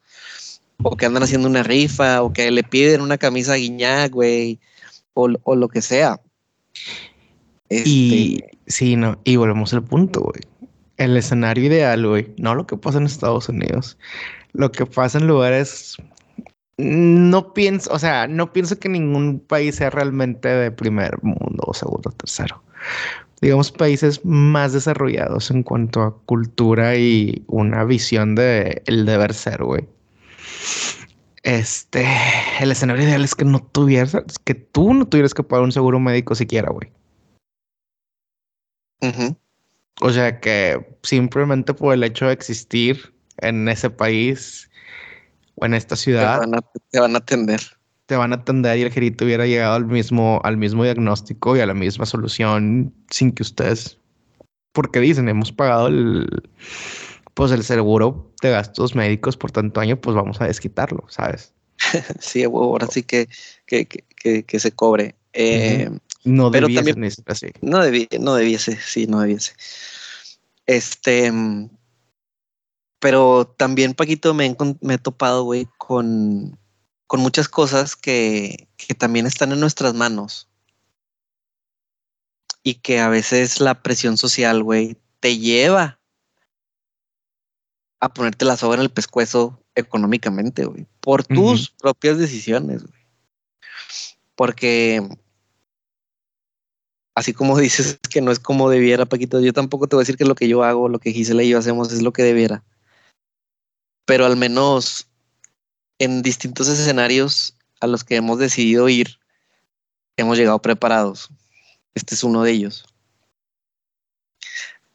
[0.82, 4.60] o que andan haciendo una rifa, o que le piden una camisa a Guiñac, güey,
[5.14, 6.20] o, lo que sea.
[7.70, 10.42] Y este, sí, no, y volvemos al punto, güey.
[10.98, 13.98] El escenario ideal, güey, no lo que pasa en Estados Unidos,
[14.54, 15.98] lo que pasa en lugares.
[16.78, 21.74] No pienso, o sea, no pienso que ningún país sea realmente de primer mundo o
[21.74, 22.64] segundo o tercero.
[23.42, 29.64] Digamos, países más desarrollados en cuanto a cultura y una visión de el deber ser,
[29.64, 29.88] güey
[31.44, 32.06] este,
[32.62, 36.00] el escenario ideal es que no tuvieras, que tú no tuvieras que pagar un seguro
[36.00, 36.92] médico siquiera, güey.
[40.02, 44.70] O sea que simplemente por el hecho de existir en ese país
[45.56, 46.40] o en esta ciudad.
[46.90, 47.62] Te van a, atender.
[48.06, 51.60] Te van a atender y el gerito hubiera llegado al mismo, al mismo diagnóstico y
[51.60, 54.00] a la misma solución sin que ustedes.
[54.72, 56.50] Porque dicen, hemos pagado el
[57.34, 61.54] pues el seguro de gastos médicos por tanto año, pues vamos a desquitarlo, ¿sabes?
[62.20, 63.28] sí, ahora sí que,
[63.66, 65.16] que, que, que se cobre.
[65.34, 65.90] Eh,
[66.24, 67.48] no debiese así.
[67.62, 67.80] No,
[68.20, 69.54] no debiese, sí, no debiese.
[70.66, 71.32] Este,
[73.00, 76.58] pero también, Paquito, me, me he topado, güey, con,
[77.08, 80.48] con muchas cosas que, que también están en nuestras manos.
[82.64, 86.00] Y que a veces la presión social, güey, te lleva
[88.04, 93.02] a ponerte la soga en el pescuezo económicamente, güey, por tus propias decisiones, güey.
[94.36, 95.02] Porque
[97.16, 100.18] así como dices que no es como debiera, Paquito, yo tampoco te voy a decir
[100.18, 102.62] que lo que yo hago, lo que Gisela y yo hacemos es lo que debiera.
[104.04, 105.08] Pero al menos
[105.98, 109.18] en distintos escenarios a los que hemos decidido ir,
[110.18, 111.30] hemos llegado preparados.
[111.96, 112.84] Este es uno de ellos.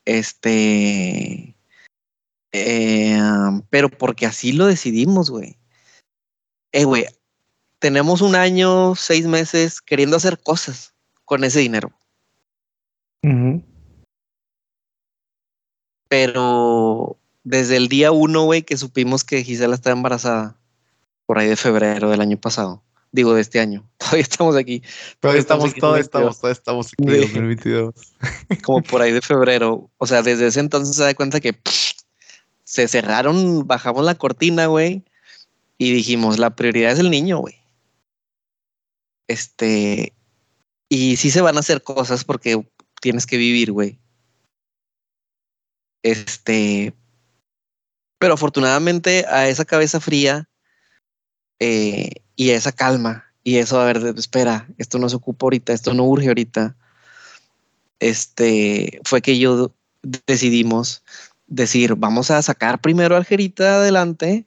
[0.04, 1.54] Este,
[2.53, 3.20] eh,
[3.70, 5.59] pero porque así lo decidimos, güey.
[6.72, 7.07] Eh, güey,
[7.78, 10.94] tenemos un año, seis meses queriendo hacer cosas
[11.24, 11.92] con ese dinero.
[16.09, 20.57] Pero desde el día uno, güey, que supimos que Gisela estaba embarazada,
[21.26, 22.82] por ahí de febrero del año pasado,
[23.12, 24.82] digo de este año, todavía estamos aquí.
[25.20, 27.94] Todavía estamos, todos estamos, todos estamos aquí, 2022.
[28.62, 29.90] Como por ahí de febrero.
[29.99, 31.53] O sea, desde ese entonces se da cuenta que
[32.68, 35.02] se cerraron, bajamos la cortina, güey,
[35.78, 37.54] y dijimos, la prioridad es el niño, güey.
[39.26, 40.12] Este,
[40.90, 42.62] y sí se van a hacer cosas porque
[43.00, 43.98] tienes que vivir, güey.
[46.02, 46.92] Este,
[48.18, 50.46] pero afortunadamente a esa cabeza fría
[51.58, 55.72] eh, y a esa calma y eso, a ver, espera, esto no se ocupa ahorita,
[55.72, 56.76] esto no urge ahorita.
[57.98, 61.02] Este, fue que yo decidimos
[61.49, 64.46] decir, vamos a sacar primero a Algerita adelante,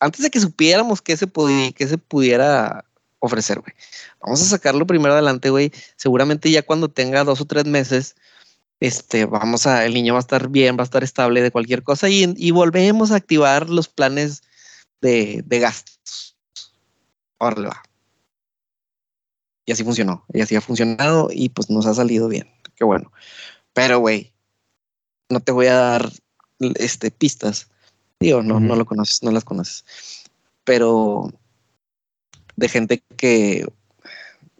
[0.00, 2.84] antes de que supiéramos qué se, podía, qué se pudiera
[3.20, 3.72] ofrecer, güey.
[4.20, 5.72] Vamos a sacarlo primero adelante, güey.
[5.96, 8.16] Seguramente ya cuando tenga dos o tres meses,
[8.80, 11.84] este, vamos a, el niño va a estar bien, va a estar estable de cualquier
[11.84, 14.42] cosa y, y volvemos a activar los planes
[15.00, 16.36] de, de gastos.
[17.38, 17.82] Órale, va.
[19.64, 20.24] Y así funcionó.
[20.32, 22.50] Y así ha funcionado y pues nos ha salido bien.
[22.74, 23.12] Qué bueno.
[23.72, 24.32] Pero, güey,
[25.28, 26.12] no te voy a dar
[26.76, 27.68] este, pistas.
[28.20, 29.84] Digo, no, no lo conoces, no las conoces.
[30.64, 31.30] Pero
[32.56, 33.66] de gente que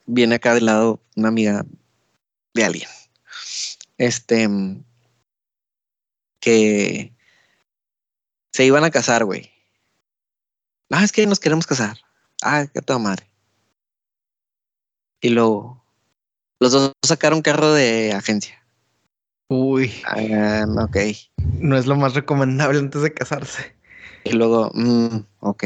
[0.06, 1.64] viene acá del lado, una amiga
[2.54, 2.88] de alguien.
[3.98, 4.48] Este
[6.40, 7.14] que
[8.52, 9.50] se iban a casar, güey.
[10.90, 11.98] Ah, es que nos queremos casar.
[12.42, 13.30] Ah, qué toda madre.
[15.20, 15.82] Y luego
[16.58, 18.61] los dos sacaron carro de agencia.
[19.52, 19.92] Uy.
[20.06, 20.96] Ah, ok.
[21.58, 23.74] No es lo más recomendable antes de casarse.
[24.24, 25.64] Y luego, mm, ok.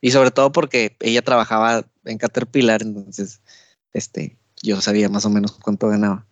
[0.00, 3.42] Y sobre todo porque ella trabajaba en Caterpillar, entonces,
[3.92, 6.24] este, yo sabía más o menos cuánto ganaba.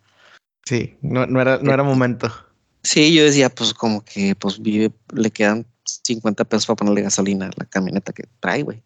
[0.65, 2.33] Sí, no, no era, no era momento.
[2.81, 7.45] Sí, yo decía, pues como que pues vive, le quedan 50 pesos para ponerle gasolina
[7.45, 8.81] a la camioneta que trae, güey.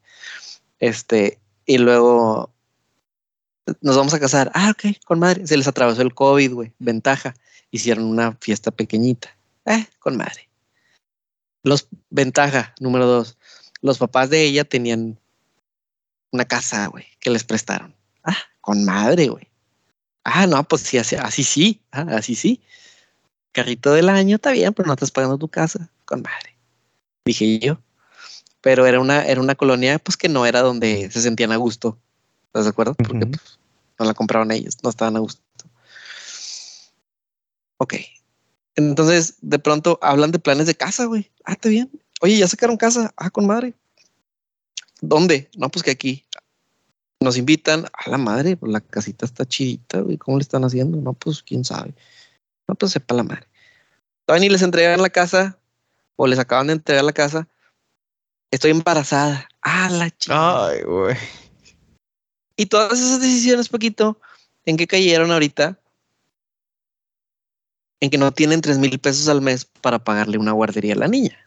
[0.80, 2.54] Este, y luego
[3.80, 4.52] nos vamos a casar.
[4.54, 5.48] Ah, ok, con madre.
[5.48, 6.74] Se les atravesó el COVID, güey.
[6.78, 7.36] Ventaja.
[7.72, 9.36] Hicieron una fiesta pequeñita.
[9.66, 10.50] Eh, con madre.
[11.64, 13.38] Los ventaja, número dos.
[13.82, 15.20] Los papás de ella tenían
[16.32, 17.96] una casa, güey, que les prestaron.
[18.24, 19.48] Ah, con madre, güey.
[20.24, 21.82] Ah, no, pues sí, así, así sí.
[21.92, 22.62] Ah, así sí.
[23.52, 25.90] Carrito del año, está bien, pero no estás pagando tu casa.
[26.06, 26.56] Con madre.
[27.26, 27.80] Dije yo.
[28.62, 31.98] Pero era una, era una colonia, pues que no era donde se sentían a gusto.
[32.48, 32.94] ¿Estás de acuerdo?
[32.96, 33.60] Porque pues,
[33.98, 35.42] no la compraron ellos, no estaban a gusto.
[37.82, 37.96] Ok.
[38.76, 41.32] Entonces, de pronto hablan de planes de casa, güey.
[41.46, 41.90] Ah, está bien.
[42.22, 43.12] Oye, ya sacaron casa.
[43.18, 43.74] Ah, con madre.
[45.02, 45.50] ¿Dónde?
[45.58, 46.24] No, pues que aquí.
[47.20, 50.18] Nos invitan a la madre, pues la casita está chidita, güey.
[50.18, 50.98] ¿Cómo le están haciendo?
[50.98, 51.96] No, pues quién sabe.
[52.68, 53.48] No, pues sepa la madre.
[54.28, 55.58] Todavía ni les entregan la casa
[56.18, 57.48] o les acaban de entregar la casa.
[58.52, 59.50] Estoy embarazada.
[59.64, 60.68] Ah, la chica.
[60.68, 61.18] Ay, güey.
[62.58, 64.22] Y todas esas decisiones, poquito,
[64.66, 65.81] ¿en qué cayeron ahorita?
[68.02, 71.08] En que no tienen tres mil pesos al mes para pagarle una guardería a la
[71.08, 71.38] niña.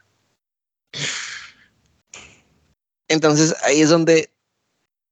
[3.07, 4.31] Entonces ahí es donde,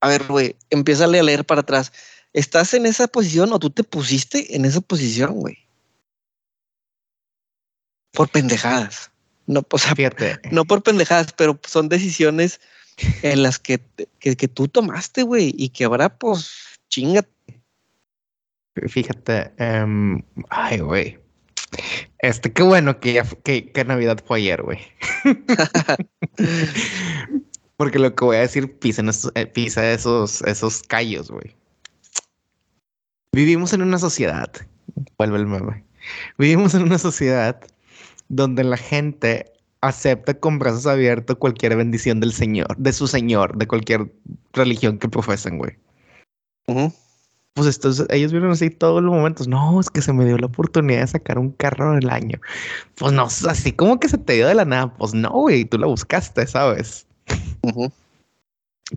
[0.02, 1.92] a ver, güey, empieza a leer para atrás.
[2.34, 5.58] ¿Estás en esa posición o tú te pusiste en esa posición, güey?
[8.12, 9.12] Por pendejadas.
[9.46, 9.78] No, o
[10.52, 12.62] no por pendejadas, pero son decisiones
[13.22, 13.82] en las que,
[14.20, 17.30] que, tú tomaste, güey, y que ahora, pues, chingate.
[18.88, 21.23] Fíjate, em, ay, güey.
[22.20, 24.80] Este, qué bueno que, ya, que, que Navidad fue ayer, güey.
[27.78, 29.04] Porque lo que voy a decir pisa,
[29.36, 31.56] eh, pisa esos, esos callos, güey.
[33.34, 34.52] Vivimos en una sociedad,
[35.18, 35.84] vuelve el meme.
[36.38, 37.60] Vivimos en una sociedad
[38.30, 39.52] donde la gente
[39.82, 44.12] acepta con brazos abiertos cualquier bendición del Señor, de su Señor, de cualquier
[44.54, 45.78] religión que profesen, güey.
[47.54, 49.48] Pues estos, ellos vieron así todos los momentos.
[49.48, 52.40] No, es que se me dio la oportunidad de sacar un carro del año.
[52.96, 54.94] Pues no, así como que se te dio de la nada.
[54.96, 57.06] Pues no, güey, tú la buscaste, ¿sabes?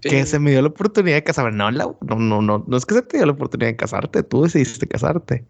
[0.00, 1.52] Que se me dio la oportunidad de casarme.
[1.52, 4.42] No, no, no, no, no es que se te dio la oportunidad de casarte, tú
[4.42, 5.44] decidiste casarte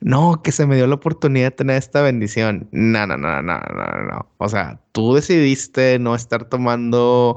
[0.00, 2.68] no, que se me dio la oportunidad de tener esta bendición.
[2.72, 4.26] No, no, no, no, no, no.
[4.38, 7.36] O sea, tú decidiste no estar tomando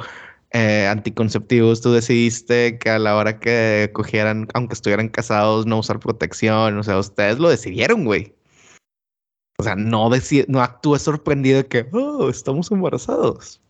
[0.52, 6.00] eh, anticonceptivos, tú decidiste que a la hora que cogieran, aunque estuvieran casados, no usar
[6.00, 6.78] protección.
[6.78, 8.34] O sea, ustedes lo decidieron, güey.
[9.60, 10.10] O sea, no,
[10.48, 13.62] no actúes sorprendido de que, oh, estamos embarazados.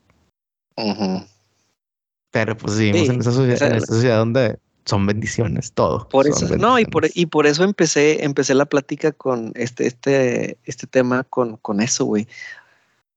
[2.32, 6.08] Pero pues vivimos en esa sociedad, en esa sociedad donde son bendiciones, todo.
[6.08, 10.58] Por eso, no, y por, y por eso empecé, empecé la plática con este, este,
[10.64, 12.28] este tema con, con eso, güey.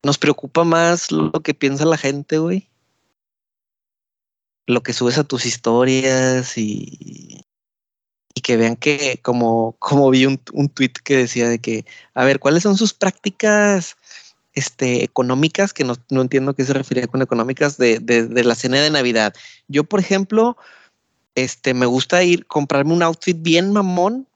[0.02, 2.68] Nos preocupa más lo que piensa la gente, güey.
[4.66, 7.44] Lo que subes a tus historias y,
[8.34, 11.84] y que vean que, como, como vi un, un tweet que decía de que,
[12.14, 13.96] a ver, ¿cuáles son sus prácticas
[14.54, 15.72] este, económicas?
[15.72, 18.90] Que no, no entiendo qué se refiere con económicas de, de, de la cena de
[18.90, 19.34] Navidad.
[19.68, 20.56] Yo, por ejemplo,
[21.34, 24.26] este, me gusta ir, comprarme un outfit bien mamón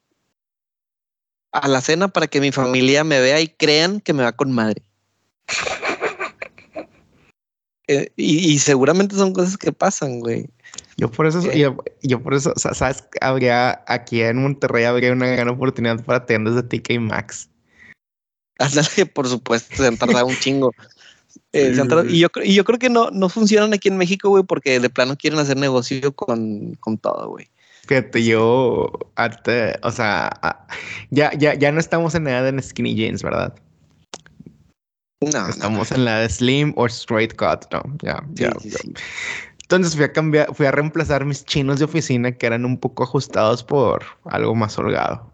[1.52, 4.52] a la cena para que mi familia me vea y crean que me va con
[4.52, 4.82] madre.
[7.88, 10.48] Eh, y, seguramente son cosas que pasan, güey.
[10.96, 11.72] Yo por eso, eh.
[12.02, 16.62] yo, por eso, sabes, habría aquí en Monterrey habría una gran oportunidad para tiendas de
[16.62, 17.48] TK Maxx.
[18.58, 20.72] Ándale, por supuesto, se han tardado un chingo.
[21.52, 21.74] Eh,
[22.08, 24.90] y, yo, y yo creo que no, no funcionan aquí en México, güey, porque de
[24.90, 27.48] plano quieren hacer negocio con, con todo, güey.
[27.86, 30.66] Fíjate, yo, o sea,
[31.10, 33.54] ya, ya, ya no estamos en edad de skinny jeans, ¿verdad?
[35.20, 35.48] No.
[35.48, 37.82] Estamos en la de slim o straight cut, ¿no?
[38.02, 38.52] Ya, ya.
[39.62, 43.02] Entonces fui a cambiar, fui a reemplazar mis chinos de oficina que eran un poco
[43.02, 45.32] ajustados por algo más holgado.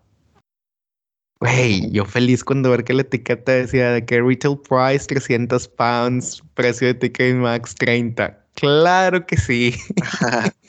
[1.40, 6.42] Güey, yo feliz cuando ver que la etiqueta decía de que retail price 300 pounds,
[6.54, 8.41] precio de TK Max 30.
[8.54, 9.74] Claro que sí.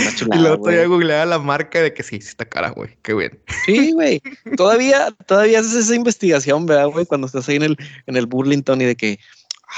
[0.32, 2.96] y luego todavía googleaba la marca de que sí, sí está cara, güey.
[3.02, 3.38] Qué bien.
[3.64, 4.20] Sí, güey.
[4.56, 7.06] Todavía, todavía haces esa investigación, ¿verdad, güey?
[7.06, 7.76] Cuando estás ahí en el,
[8.06, 9.18] en el Burlington y de que,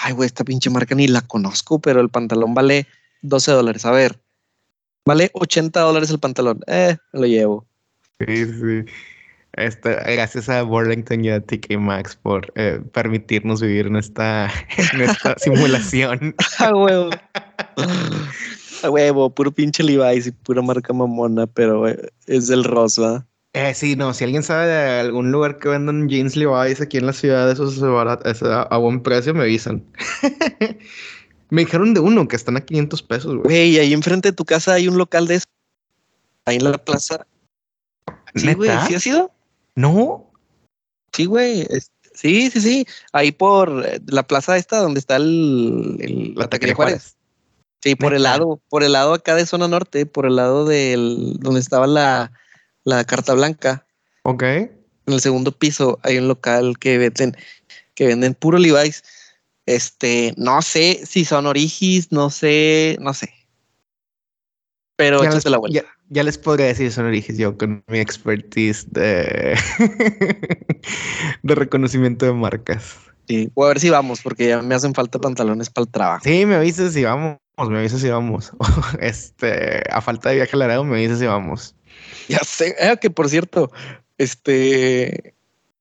[0.03, 2.87] ay, güey, esta pinche marca ni la conozco, pero el pantalón vale
[3.23, 3.85] 12 dólares.
[3.85, 4.21] A ver,
[5.05, 6.61] vale 80 dólares el pantalón.
[6.67, 7.67] Eh, lo llevo.
[8.19, 8.85] Sí, sí.
[9.55, 14.51] Este, gracias a Burlington y a TK Maxx por eh, permitirnos vivir en esta,
[14.95, 16.35] en esta simulación.
[16.59, 17.11] a huevo.
[18.83, 23.27] A huevo, puro pinche Levi's y pura marca mamona, pero eh, es del rosa.
[23.53, 27.05] Eh, sí, no, si alguien sabe de algún lugar que vendan jeans Levi's aquí en
[27.05, 29.85] la ciudad, eso es a, a buen precio, me avisan.
[31.51, 33.43] Me dijeron de uno que están a 500 pesos, güey.
[33.43, 35.45] Güey, ahí enfrente de tu casa hay un local de eso.
[36.47, 37.27] Ahí en la plaza.
[38.35, 39.32] Sí, güey, ¿sí ha sido?
[39.77, 40.31] No.
[41.13, 41.67] Sí, güey.
[42.15, 42.87] Sí, sí, sí.
[43.13, 47.17] Ahí por eh, la plaza esta donde está el, la taquería Juárez.
[47.83, 51.35] Sí, por el lado, por el lado acá de zona norte, por el lado del
[51.41, 52.33] donde estaba la,
[52.85, 53.87] la carta blanca.
[54.23, 54.43] Ok.
[54.43, 57.37] En el segundo piso hay un local que venden,
[57.95, 59.03] que venden puro Levi's.
[59.67, 63.33] Este, no sé si son origis, no sé, no sé.
[64.97, 65.81] Pero ya la vuelta.
[65.81, 65.87] Ya,
[66.23, 69.57] les podría decir son origis yo con mi expertise de,
[71.43, 72.97] de reconocimiento de marcas.
[73.29, 76.25] Sí, o a ver si vamos, porque ya me hacen falta pantalones para el trabajo.
[76.25, 78.53] Sí, me avisas si vamos, me avisas si vamos.
[79.01, 81.75] este, a falta de viaje al Laredo, me avisas si vamos.
[82.29, 83.71] Ya sé, eh, que por cierto,
[84.19, 85.35] este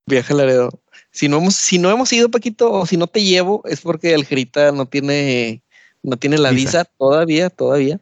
[0.06, 3.22] viaje al Laredo si no hemos, si no hemos ido, Paquito, o si no te
[3.22, 5.62] llevo, es porque Algerita no tiene,
[6.02, 8.00] no tiene la visa, todavía, todavía.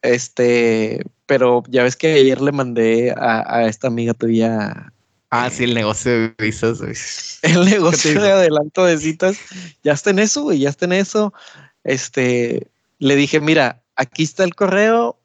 [0.00, 4.92] Este, pero ya ves que ayer le mandé a, esta amiga tuya.
[5.30, 6.80] Ah, sí, el negocio de visas.
[7.42, 9.38] El negocio de adelanto de citas.
[9.84, 11.32] Ya está en eso, güey, ya está en eso.
[11.84, 12.66] Este,
[12.98, 15.20] le dije, mira, aquí está el correo,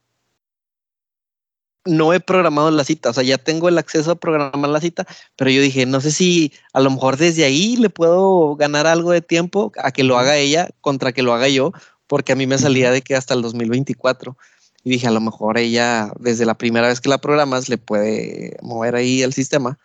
[1.86, 5.08] no he programado la cita, o sea, ya tengo el acceso a programar la cita,
[5.36, 9.12] pero yo dije, no sé si a lo mejor desde ahí le puedo ganar algo
[9.12, 11.72] de tiempo a que lo haga ella contra que lo haga yo,
[12.06, 14.38] porque a mí me salía de que hasta el 2024.
[14.86, 18.56] Y dije, a lo mejor ella, desde la primera vez que la programas, le puede
[18.62, 19.80] mover ahí el sistema.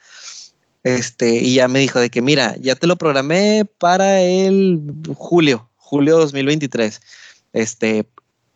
[0.85, 4.79] Este, y ya me dijo de que, mira, ya te lo programé para el
[5.17, 7.01] julio, julio 2023.
[7.55, 8.07] Este,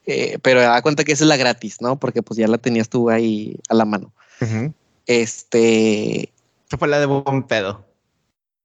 [0.05, 1.99] eh, pero da cuenta que esa es la gratis, ¿no?
[1.99, 4.13] Porque pues ya la tenías tú ahí a la mano.
[5.07, 6.31] Este.
[6.69, 7.87] Esa fue la de buen pedo.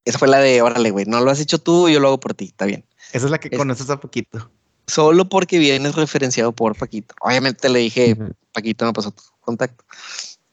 [0.04, 2.34] Esa fue la de, órale, güey, no lo has hecho tú, yo lo hago por
[2.34, 2.84] ti, está bien.
[3.14, 4.52] Esa es la que conoces a Paquito.
[4.90, 7.14] Solo porque vienes referenciado por Paquito.
[7.22, 8.18] Obviamente le dije,
[8.52, 9.84] Paquito me pasó tu contacto.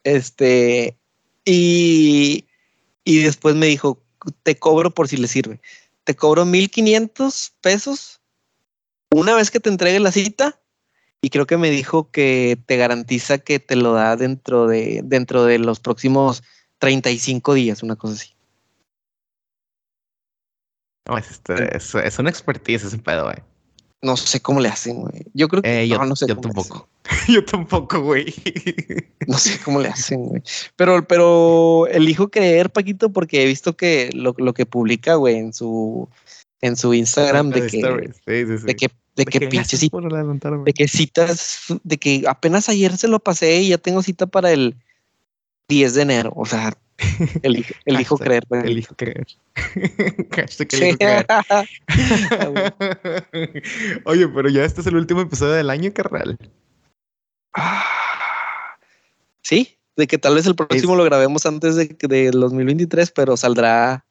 [0.04, 0.96] Este,
[1.44, 2.44] y,
[3.02, 4.02] y después me dijo,
[4.42, 5.60] te cobro por si le sirve.
[6.04, 8.20] Te cobro 1500 pesos
[9.10, 10.60] una vez que te entregue la cita
[11.20, 15.44] y creo que me dijo que te garantiza que te lo da dentro de, dentro
[15.44, 16.42] de los próximos
[16.78, 18.34] 35 días, una cosa así.
[21.08, 23.36] No, es, este, es, una expertise ese pedo, güey.
[24.02, 25.26] No sé cómo le hacen, güey.
[25.32, 26.88] Yo creo que eh, yo, no, sé yo tampoco.
[27.28, 28.34] yo tampoco, güey.
[29.26, 30.42] no sé cómo le hacen, güey.
[30.76, 35.52] Pero, pero elijo creer, Paquito, porque he visto que lo, lo que publica, güey, en
[35.52, 36.08] su,
[36.60, 37.82] en su Instagram de que,
[38.26, 43.62] de que de que pinches de que citas, de que apenas ayer se lo pasé
[43.62, 44.76] y ya tengo cita para el
[45.68, 46.32] 10 de enero.
[46.36, 46.76] O sea,
[47.42, 48.44] elijo, elijo creer.
[48.64, 49.26] Elijo creer.
[50.68, 50.96] creer.
[54.04, 56.38] Oye, pero ya este es el último episodio del año, carnal.
[59.42, 64.04] Sí, de que tal vez el próximo lo grabemos antes de, de 2023, pero saldrá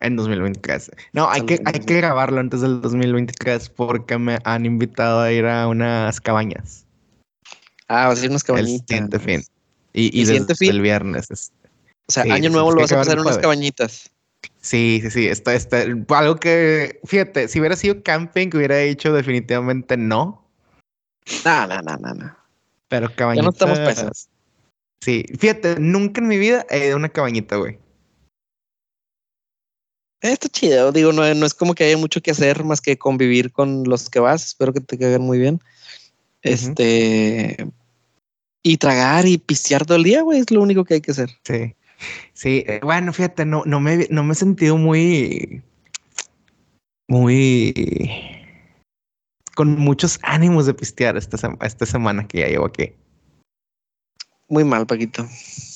[0.00, 0.90] en 2023.
[1.12, 5.46] No, hay que, hay que grabarlo antes del 2023 porque me han invitado a ir
[5.46, 6.84] a unas cabañas.
[7.88, 8.80] Ah, va a ser unas cabañitas.
[8.80, 9.44] El siguiente fin.
[9.92, 11.52] Y, y desde el viernes.
[12.08, 14.10] O sea, año nuevo lo vas a pasar en unas cabañitas.
[14.60, 15.26] Sí, sí, sí.
[15.26, 20.48] Está, está, algo que, fíjate, si hubiera sido camping, hubiera dicho definitivamente no.
[21.44, 22.36] No, no, no, no, no.
[22.88, 23.42] Pero cabañitas.
[23.42, 24.28] Ya no estamos pesados.
[25.02, 27.78] Sí, fíjate, nunca en mi vida he ido a una cabañita, güey.
[30.20, 33.50] Está chido, digo, no, no, es como que haya mucho que hacer más que convivir
[33.50, 34.44] con los que vas.
[34.44, 35.60] Espero que te caigan muy bien.
[36.42, 37.56] Este.
[38.62, 41.30] Y tragar y pistear todo el día, güey, es lo único que hay que hacer.
[41.42, 41.74] Sí.
[42.32, 45.62] Sí, eh, bueno, fíjate, no, no, me, no me he sentido muy.
[47.08, 47.74] Muy.
[49.54, 52.94] con muchos ánimos de pistear esta, esta semana que ya llevo aquí.
[54.48, 55.26] Muy mal, Paquito.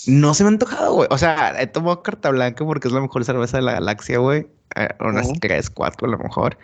[0.07, 1.09] No se me ha antojado, güey.
[1.11, 4.47] O sea, he tomado carta blanca porque es la mejor cerveza de la galaxia, güey.
[4.75, 6.59] Eh, unas tres, cuatro a lo mejor.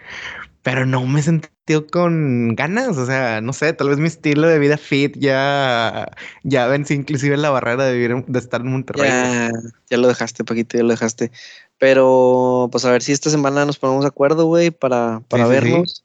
[0.63, 2.97] Pero no me he sentido con ganas.
[2.97, 6.11] O sea, no sé, tal vez mi estilo de vida fit ya,
[6.45, 9.09] ya vence inclusive la barrera de vivir, de estar en Monterrey.
[9.09, 9.51] Ya,
[9.91, 11.33] ya lo dejaste, Paquito, ya lo dejaste.
[11.79, 16.05] Pero, pues a ver si esta semana nos ponemos de acuerdo, güey, para, para vernos.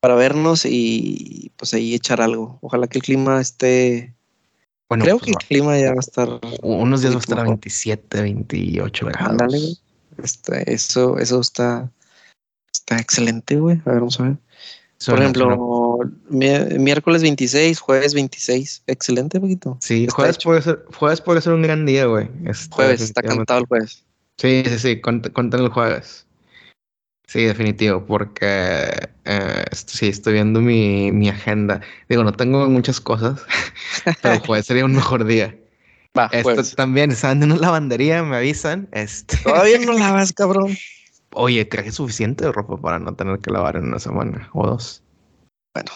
[0.00, 2.58] Para vernos y pues ahí echar algo.
[2.60, 4.14] Ojalá que el clima esté.
[4.88, 6.40] Bueno, Creo pues, que el clima ya va a estar.
[6.62, 9.30] Unos días va a estar a 27, 28 grados.
[9.30, 9.78] Ándale, güey.
[10.22, 11.90] Este, eso, eso está,
[12.86, 13.80] está excelente, güey.
[13.84, 14.36] A ver, vamos a ver.
[15.04, 15.98] Por ejemplo,
[16.30, 18.84] miércoles 26, jueves 26.
[18.86, 19.76] Excelente, poquito.
[19.80, 22.30] Sí, jueves puede, ser, jueves puede ser un gran día, güey.
[22.46, 24.04] Este, jueves, está cantado el jueves.
[24.38, 26.26] Sí, sí, sí, cuéntanos el jueves.
[27.26, 31.80] Sí, definitivo, porque eh, sí, estoy viendo mi, mi, agenda.
[32.08, 33.40] Digo, no tengo muchas cosas,
[34.22, 35.54] pero jueves sería un mejor día.
[36.16, 38.88] Va, Esto también, estaban en una lavandería, me avisan.
[38.92, 39.36] Este...
[39.38, 40.76] Todavía no lavas, cabrón.
[41.38, 45.02] Oye, traje suficiente de ropa para no tener que lavar en una semana o dos.
[45.74, 45.92] Bueno.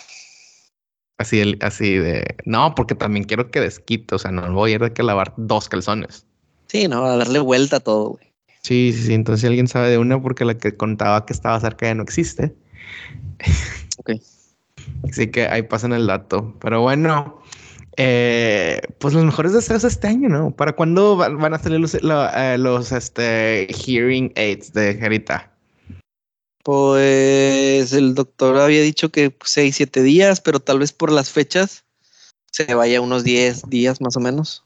[1.16, 2.36] Así, así de.
[2.45, 4.16] No, porque también quiero que desquite.
[4.16, 6.26] O sea, no voy a ir de que lavar dos calzones.
[6.66, 8.34] Sí, no, a darle vuelta a todo, güey.
[8.62, 9.14] Sí, sí, sí.
[9.14, 12.03] Entonces, si alguien sabe de una, porque la que contaba que estaba cerca ya no
[12.03, 12.55] existe.
[13.97, 14.11] Ok.
[15.11, 16.55] Así que ahí pasan el dato.
[16.61, 17.41] Pero bueno,
[18.03, 20.53] eh, pues los mejores deseos este año, ¿no?
[20.53, 25.53] ¿Para cuándo van a salir los, eh, los este, hearing aids de Gerita?
[26.64, 31.84] Pues el doctor había dicho que 6, 7 días, pero tal vez por las fechas
[32.51, 34.64] se vaya unos 10 días más o menos.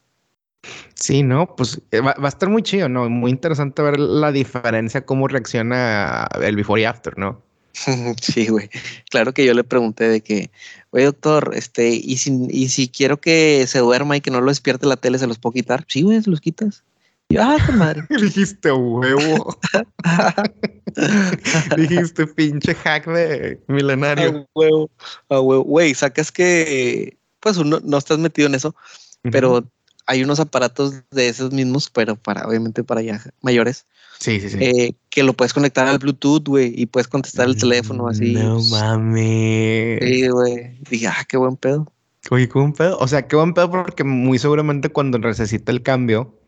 [0.95, 3.11] Sí, no, pues eh, va, a estar muy chido, ¿no?
[3.11, 7.43] Muy interesante ver la diferencia, cómo reacciona el before y after, ¿no?
[8.21, 8.71] Sí, güey.
[9.11, 10.51] Claro que yo le pregunté de que,
[10.93, 14.51] güey, doctor, este, y si, y si quiero que se duerma y que no lo
[14.51, 15.85] despierte la tele, ¿se los puedo quitar?
[15.89, 16.85] Sí, güey, se los quitas.
[17.29, 18.03] Y, ah, qué madre.
[18.11, 19.59] Dijiste huevo.
[21.77, 24.39] Dijiste pinche hack de milenario.
[24.39, 24.91] A huevo,
[25.29, 25.65] a huevo.
[25.65, 28.75] Güey, sacas que, pues uno no estás metido en eso,
[29.23, 29.69] pero
[30.07, 33.87] hay unos aparatos de esos mismos, pero para, obviamente, para ya mayores.
[34.19, 34.59] Sí, sí, sí.
[34.61, 38.33] Eh, que lo puedes conectar al Bluetooth, güey, y puedes contestar el teléfono así.
[38.33, 40.01] No mames.
[40.03, 40.79] Sí, güey.
[40.89, 41.91] Dije, ah, qué buen pedo.
[42.31, 42.99] Oye, qué buen pedo.
[42.99, 46.39] O sea, qué buen pedo porque muy seguramente cuando necesite el cambio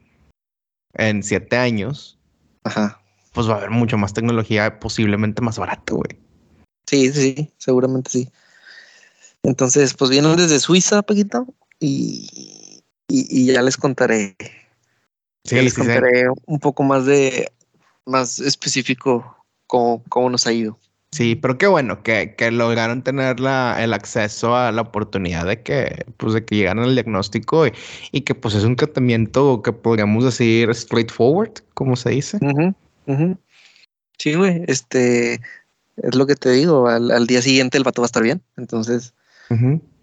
[0.95, 2.19] en siete años,
[2.65, 3.01] Ajá.
[3.33, 6.19] pues va a haber mucho más tecnología, posiblemente más barato, güey.
[6.87, 8.31] Sí, sí, seguramente sí.
[9.43, 11.47] Entonces, pues vienen desde Suiza, Paquito,
[11.79, 12.66] y
[13.09, 14.37] y, ya les contaré.
[15.45, 17.53] Sí, les contaré un poco más de
[18.05, 19.37] más específico
[19.67, 20.79] cómo, cómo nos ha ido.
[21.13, 25.63] Sí, pero qué bueno que, que lograron tener la, el acceso a la oportunidad de
[25.63, 27.67] que, pues, de que llegaran al diagnóstico
[28.13, 32.39] y, que pues es un tratamiento que podríamos decir straightforward, como se dice.
[34.19, 35.41] Sí, güey, este
[35.97, 39.15] es lo que te digo, al, día siguiente el vato va a estar bien, entonces,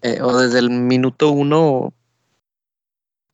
[0.02, 1.94] eh, o desde el minuto uno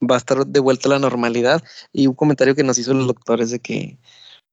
[0.02, 1.64] va a estar de vuelta a la normalidad.
[1.94, 3.98] Y un comentario que nos hizo los doctores de que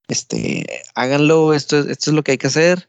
[0.08, 2.88] este, háganlo, esto, esto es lo que hay que hacer.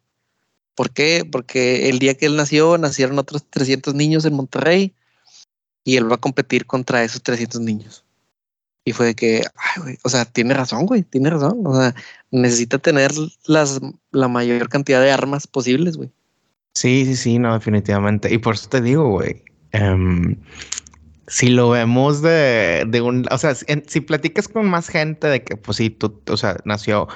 [0.76, 1.28] ¿Por qué?
[1.30, 4.94] Porque el día que él nació, nacieron otros 300 niños en Monterrey
[5.84, 8.04] y él va a competir contra esos 300 niños.
[8.86, 11.62] Y fue de que, ay, güey, o sea, tiene razón, güey, tiene razón.
[11.66, 11.96] O sea,
[12.32, 13.12] necesita tener
[13.46, 13.82] las,
[14.12, 16.12] la mayor cantidad de armas posibles, güey.
[16.74, 18.32] Sí, sí, sí, no, definitivamente.
[18.34, 20.36] Y por eso te digo, güey, em,
[21.28, 25.58] si lo vemos de, de un, o sea, si platicas con más gente de que,
[25.58, 27.08] pues sí, tú, o sea, nació,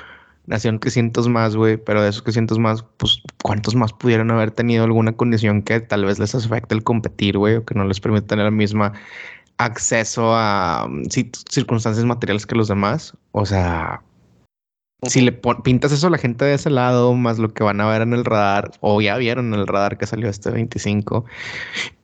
[0.45, 4.83] nació 300 más, güey, pero de esos 300 más, pues, ¿cuántos más pudieron haber tenido
[4.83, 8.27] alguna condición que tal vez les afecte el competir, güey, o que no les permite
[8.27, 8.91] tener el mismo
[9.57, 11.03] acceso a mm,
[11.49, 13.15] circunstancias materiales que los demás?
[13.31, 14.01] O sea,
[15.03, 17.87] si le pintas eso a la gente de ese lado, más lo que van a
[17.87, 21.25] ver en el radar, o ya vieron en el radar que salió este 25,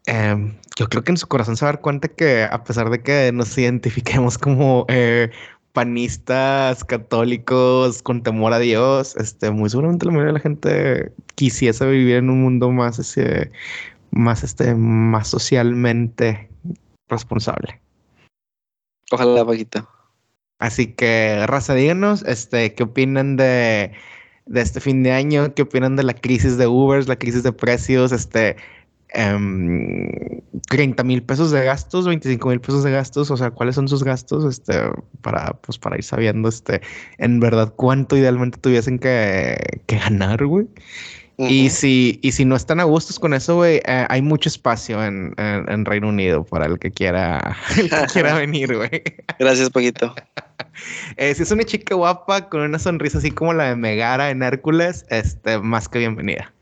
[0.07, 2.91] Em, yo creo que en su corazón se va a dar cuenta que a pesar
[2.91, 5.32] de que nos identifiquemos como eh,
[5.74, 11.86] panistas, católicos, con temor a Dios, este, muy seguramente la mayoría de la gente quisiese
[11.88, 13.52] vivir en un mundo más, ese,
[14.12, 16.48] más, este, más socialmente
[17.10, 17.82] responsable.
[19.12, 19.90] Ojalá, Paquito.
[20.60, 23.94] Así que, raza, díganos, este, ¿qué opinan de,
[24.45, 25.54] de este fin de año?
[25.56, 28.12] ¿Qué opinan de la crisis de Uber, la crisis de precios?
[28.12, 28.58] Este,
[29.13, 33.88] 30 em, mil pesos de gastos, 25 mil pesos de gastos, o sea, ¿cuáles son
[33.88, 34.45] sus gastos?
[34.45, 34.73] Este,
[35.21, 36.81] para, pues, para ir sabiendo, este,
[37.17, 40.67] en verdad, cuánto idealmente tuviesen que, que ganar, güey.
[41.38, 45.03] Y si, y si no están a gustos con eso, güey, eh, hay mucho espacio
[45.05, 45.35] en,
[45.85, 47.55] Reino Unido para el que quiera,
[48.11, 49.03] quiera venir, güey.
[49.39, 50.13] Gracias, Paquito.
[51.17, 54.43] Eh, si es una chica guapa con una sonrisa así como la de Megara en
[54.43, 56.53] Hércules, este, más que bienvenida.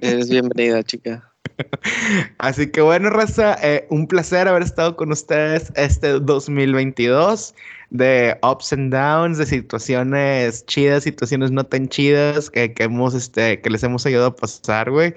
[0.00, 1.30] Eres bienvenida, chica.
[2.38, 7.54] Así que bueno, Raza, eh, un placer haber estado con ustedes este 2022
[7.90, 13.60] de ups and downs, de situaciones chidas, situaciones no tan chidas que, que hemos, este,
[13.60, 15.14] que les hemos ayudado a pasar, güey.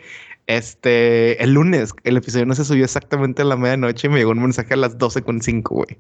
[0.48, 4.32] Este, el lunes, el episodio no se subió exactamente a la medianoche y me llegó
[4.32, 5.98] un mensaje a las 12.5, güey.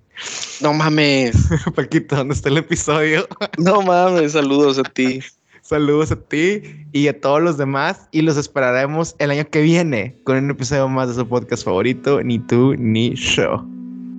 [0.61, 1.35] No mames.
[1.75, 3.27] Paquito, ¿dónde está el episodio?
[3.57, 5.21] no mames, saludos a ti.
[5.67, 6.61] Saludos a ti
[6.93, 10.87] y a todos los demás y los esperaremos el año que viene con un episodio
[10.87, 13.67] más de su podcast favorito, Ni tú ni yo.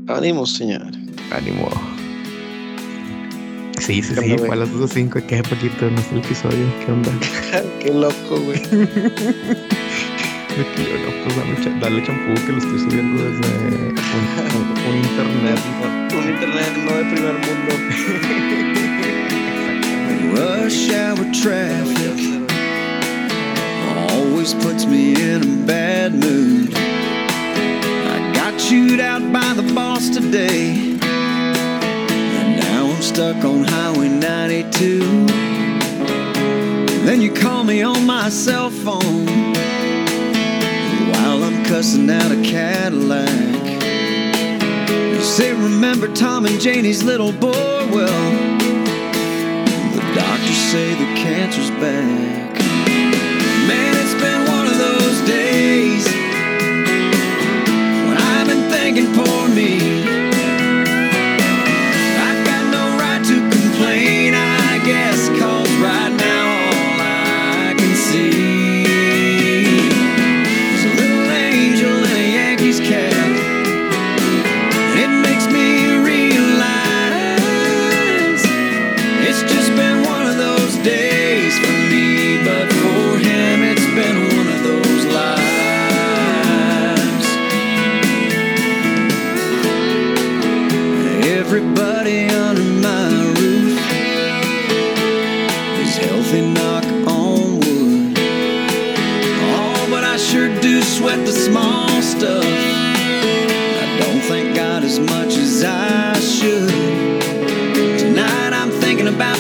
[0.08, 0.82] Ánimo, señor.
[1.30, 1.70] Ánimo.
[3.78, 5.24] Sí, sí, sí, fue a las 2.05.
[5.24, 6.66] Qué poquito no el episodio.
[6.84, 7.10] ¿Qué onda?
[7.80, 8.60] Qué loco, güey.
[8.70, 8.84] Me
[10.74, 13.48] quiero loco, dale, dale champú que lo estoy subiendo desde
[14.86, 15.58] un, internet.
[16.12, 18.74] un internet no de primer mundo.
[20.34, 21.98] Rush hour traffic
[24.10, 26.72] always puts me in a bad mood.
[26.74, 35.00] I got chewed out by the boss today, and now I'm stuck on Highway 92.
[37.04, 39.26] Then you call me on my cell phone
[41.10, 43.28] while I'm cussing out a Cadillac.
[44.90, 47.88] You say, Remember Tom and Janie's little boy?
[47.92, 48.47] Well,
[50.70, 52.47] say the cancer's back.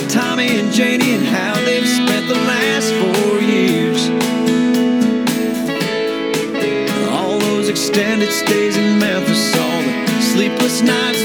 [0.08, 4.08] Tommy and Janie and how they've spent the last four years.
[7.10, 11.17] All those extended stays in Memphis, all the sleepless nights.